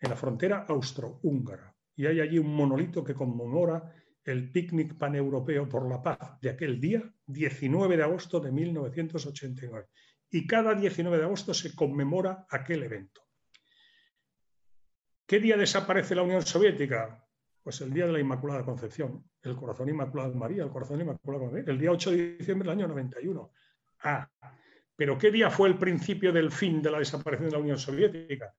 en 0.00 0.10
la 0.10 0.16
frontera 0.16 0.66
austrohúngara. 0.68 1.74
Y 1.96 2.06
hay 2.06 2.20
allí 2.20 2.38
un 2.38 2.54
monolito 2.54 3.04
que 3.04 3.14
conmemora 3.14 3.94
el 4.24 4.50
picnic 4.50 4.96
paneuropeo 4.96 5.68
por 5.68 5.88
la 5.88 6.02
paz 6.02 6.40
de 6.40 6.50
aquel 6.50 6.80
día, 6.80 7.02
19 7.26 7.96
de 7.96 8.02
agosto 8.02 8.40
de 8.40 8.50
1989. 8.50 9.88
Y 10.30 10.46
cada 10.46 10.74
19 10.74 11.18
de 11.18 11.24
agosto 11.24 11.54
se 11.54 11.74
conmemora 11.74 12.46
aquel 12.50 12.82
evento. 12.82 13.22
¿Qué 15.26 15.38
día 15.38 15.56
desaparece 15.56 16.14
la 16.14 16.22
Unión 16.22 16.42
Soviética? 16.42 17.24
Pues 17.62 17.80
el 17.80 17.92
día 17.92 18.06
de 18.06 18.12
la 18.12 18.20
Inmaculada 18.20 18.64
Concepción, 18.64 19.24
el 19.42 19.56
corazón 19.56 19.88
inmaculado 19.88 20.32
de 20.32 20.38
María, 20.38 20.64
el 20.64 20.70
corazón 20.70 21.00
inmaculado 21.00 21.46
de 21.46 21.50
María, 21.50 21.72
el 21.72 21.78
día 21.78 21.92
8 21.92 22.10
de 22.10 22.36
diciembre 22.36 22.68
del 22.68 22.78
año 22.78 22.88
91. 22.88 23.50
Ah, 24.02 24.30
pero 24.96 25.18
¿qué 25.18 25.30
día 25.30 25.50
fue 25.50 25.68
el 25.68 25.78
principio 25.78 26.32
del 26.32 26.50
fin 26.50 26.80
de 26.80 26.90
la 26.90 26.98
desaparición 26.98 27.48
de 27.48 27.56
la 27.56 27.62
Unión 27.62 27.78
Soviética? 27.78 28.54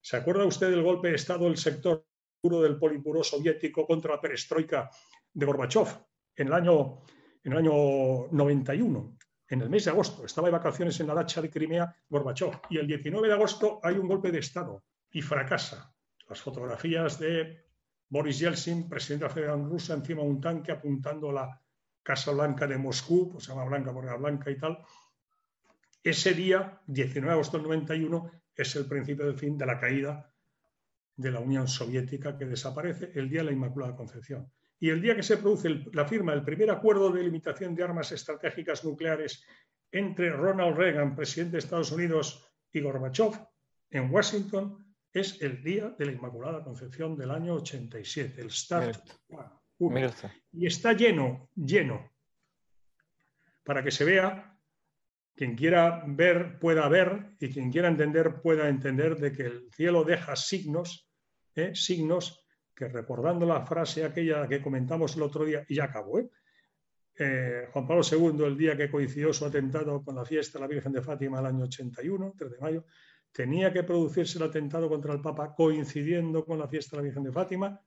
¿Se 0.00 0.16
acuerda 0.16 0.44
usted 0.44 0.70
del 0.70 0.82
golpe 0.82 1.08
de 1.08 1.16
Estado 1.16 1.44
del 1.44 1.56
sector 1.56 2.06
del 2.42 2.78
polipuro 2.78 3.22
soviético 3.22 3.86
contra 3.86 4.14
la 4.14 4.20
perestroika 4.20 4.88
de 5.32 5.44
Gorbachev 5.46 5.88
en 6.36 6.46
el 6.46 6.52
año, 6.52 7.02
en 7.42 7.52
el 7.52 7.58
año 7.58 8.28
91? 8.30 9.18
En 9.50 9.62
el 9.62 9.70
mes 9.70 9.84
de 9.84 9.90
agosto, 9.90 10.24
estaba 10.24 10.48
de 10.48 10.52
vacaciones 10.52 11.00
en 11.00 11.06
la 11.06 11.14
dacha 11.14 11.40
de 11.40 11.50
Crimea 11.50 11.94
Gorbachev 12.08 12.60
y 12.70 12.78
el 12.78 12.86
19 12.86 13.28
de 13.28 13.34
agosto 13.34 13.80
hay 13.82 13.96
un 13.96 14.06
golpe 14.06 14.30
de 14.30 14.38
Estado 14.38 14.84
y 15.10 15.22
fracasa. 15.22 15.94
Las 16.28 16.40
fotografías 16.40 17.18
de 17.18 17.64
Boris 18.10 18.38
Yeltsin, 18.38 18.88
presidente 18.88 19.24
de 19.24 19.28
la 19.28 19.34
Federación 19.34 19.70
Rusa, 19.70 19.94
encima 19.94 20.22
de 20.22 20.28
un 20.28 20.40
tanque 20.40 20.72
apuntando 20.72 21.30
a 21.30 21.32
la 21.32 21.62
Casa 22.02 22.32
Blanca 22.32 22.66
de 22.66 22.78
Moscú, 22.78 23.30
pues 23.30 23.44
se 23.44 23.50
llama 23.50 23.64
Blanca 23.64 23.92
porque 23.92 24.08
era 24.08 24.16
blanca 24.16 24.50
y 24.50 24.58
tal. 24.58 24.78
Ese 26.02 26.34
día, 26.34 26.80
19 26.86 27.26
de 27.26 27.32
agosto 27.32 27.58
del 27.58 27.66
91, 27.66 28.30
es 28.54 28.76
el 28.76 28.86
principio 28.86 29.26
del 29.26 29.38
fin 29.38 29.56
de 29.58 29.66
la 29.66 29.78
caída 29.78 30.32
de 31.16 31.30
la 31.32 31.40
Unión 31.40 31.66
Soviética 31.66 32.36
que 32.38 32.46
desaparece, 32.46 33.10
el 33.14 33.28
día 33.28 33.40
de 33.40 33.46
la 33.46 33.52
Inmaculada 33.52 33.96
Concepción. 33.96 34.50
Y 34.80 34.90
el 34.90 35.02
día 35.02 35.16
que 35.16 35.24
se 35.24 35.38
produce 35.38 35.84
la 35.92 36.06
firma 36.06 36.32
del 36.32 36.44
primer 36.44 36.70
acuerdo 36.70 37.10
de 37.10 37.24
limitación 37.24 37.74
de 37.74 37.82
armas 37.82 38.12
estratégicas 38.12 38.84
nucleares 38.84 39.44
entre 39.90 40.30
Ronald 40.30 40.76
Reagan, 40.76 41.16
presidente 41.16 41.52
de 41.52 41.58
Estados 41.58 41.90
Unidos, 41.90 42.48
y 42.72 42.80
Gorbachev 42.80 43.32
en 43.90 44.10
Washington, 44.12 44.94
es 45.12 45.40
el 45.40 45.62
día 45.62 45.94
de 45.98 46.06
la 46.06 46.12
Inmaculada 46.12 46.62
Concepción 46.62 47.16
del 47.16 47.30
año 47.30 47.54
87, 47.54 48.40
el 48.40 48.50
Start 48.50 49.00
Y 50.52 50.66
está 50.66 50.92
lleno, 50.92 51.50
lleno, 51.54 52.12
para 53.64 53.82
que 53.82 53.90
se 53.90 54.04
vea, 54.04 54.57
quien 55.38 55.54
quiera 55.54 56.02
ver 56.04 56.58
pueda 56.58 56.88
ver 56.88 57.36
y 57.38 57.48
quien 57.48 57.70
quiera 57.70 57.86
entender 57.86 58.40
pueda 58.42 58.68
entender 58.68 59.16
de 59.16 59.30
que 59.30 59.44
el 59.44 59.70
cielo 59.72 60.02
deja 60.02 60.34
signos, 60.34 61.08
¿eh? 61.54 61.76
signos 61.76 62.44
que 62.74 62.88
recordando 62.88 63.46
la 63.46 63.64
frase 63.64 64.04
aquella 64.04 64.48
que 64.48 64.60
comentamos 64.60 65.14
el 65.14 65.22
otro 65.22 65.44
día, 65.44 65.64
y 65.68 65.76
ya 65.76 65.84
acabo, 65.84 66.18
¿eh? 66.18 66.28
Eh, 67.20 67.68
Juan 67.72 67.86
Pablo 67.86 68.02
II, 68.02 68.44
el 68.46 68.58
día 68.58 68.76
que 68.76 68.90
coincidió 68.90 69.32
su 69.32 69.44
atentado 69.44 70.02
con 70.04 70.16
la 70.16 70.24
fiesta 70.24 70.58
de 70.58 70.62
la 70.62 70.68
Virgen 70.68 70.92
de 70.92 71.02
Fátima 71.02 71.38
el 71.38 71.46
año 71.46 71.64
81, 71.64 72.34
3 72.36 72.50
de 72.50 72.58
mayo, 72.58 72.84
tenía 73.30 73.72
que 73.72 73.84
producirse 73.84 74.38
el 74.38 74.44
atentado 74.44 74.88
contra 74.88 75.14
el 75.14 75.20
Papa 75.20 75.54
coincidiendo 75.54 76.44
con 76.44 76.58
la 76.58 76.66
fiesta 76.66 76.96
de 76.96 77.02
la 77.02 77.04
Virgen 77.04 77.22
de 77.22 77.32
Fátima 77.32 77.80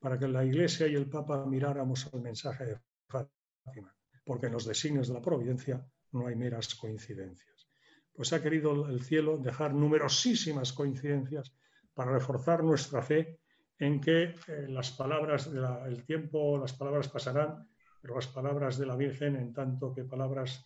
para 0.00 0.18
que 0.18 0.26
la 0.26 0.44
Iglesia 0.44 0.88
y 0.88 0.96
el 0.96 1.08
Papa 1.08 1.46
miráramos 1.46 2.10
el 2.12 2.22
mensaje 2.22 2.66
de 2.66 2.78
Fátima, 3.06 3.94
porque 4.24 4.46
en 4.46 4.52
los 4.52 4.66
designios 4.66 5.06
de 5.06 5.14
la 5.14 5.22
providencia 5.22 5.84
no 6.12 6.26
hay 6.26 6.36
meras 6.36 6.74
coincidencias. 6.74 7.68
Pues 8.12 8.32
ha 8.32 8.42
querido 8.42 8.88
el 8.88 9.02
cielo 9.02 9.38
dejar 9.38 9.74
numerosísimas 9.74 10.72
coincidencias 10.72 11.52
para 11.94 12.12
reforzar 12.12 12.64
nuestra 12.64 13.02
fe 13.02 13.38
en 13.78 14.00
que 14.00 14.22
eh, 14.22 14.34
las 14.68 14.90
palabras 14.90 15.52
del 15.52 16.04
tiempo, 16.04 16.58
las 16.58 16.72
palabras 16.72 17.08
pasarán, 17.08 17.68
pero 18.00 18.16
las 18.16 18.26
palabras 18.26 18.78
de 18.78 18.86
la 18.86 18.96
Virgen, 18.96 19.36
en 19.36 19.52
tanto 19.52 19.94
que 19.94 20.04
palabras 20.04 20.64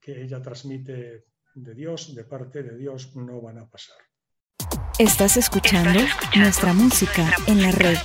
que 0.00 0.22
ella 0.22 0.40
transmite 0.40 1.24
de 1.54 1.74
Dios, 1.74 2.14
de 2.14 2.24
parte 2.24 2.62
de 2.62 2.76
Dios, 2.76 3.14
no 3.16 3.40
van 3.40 3.58
a 3.58 3.66
pasar. 3.68 3.98
Estás 4.98 5.36
escuchando, 5.36 6.00
nuestra 6.36 6.72
música, 6.72 7.34
en 7.46 7.62
la 7.62 7.70
red. 7.70 7.96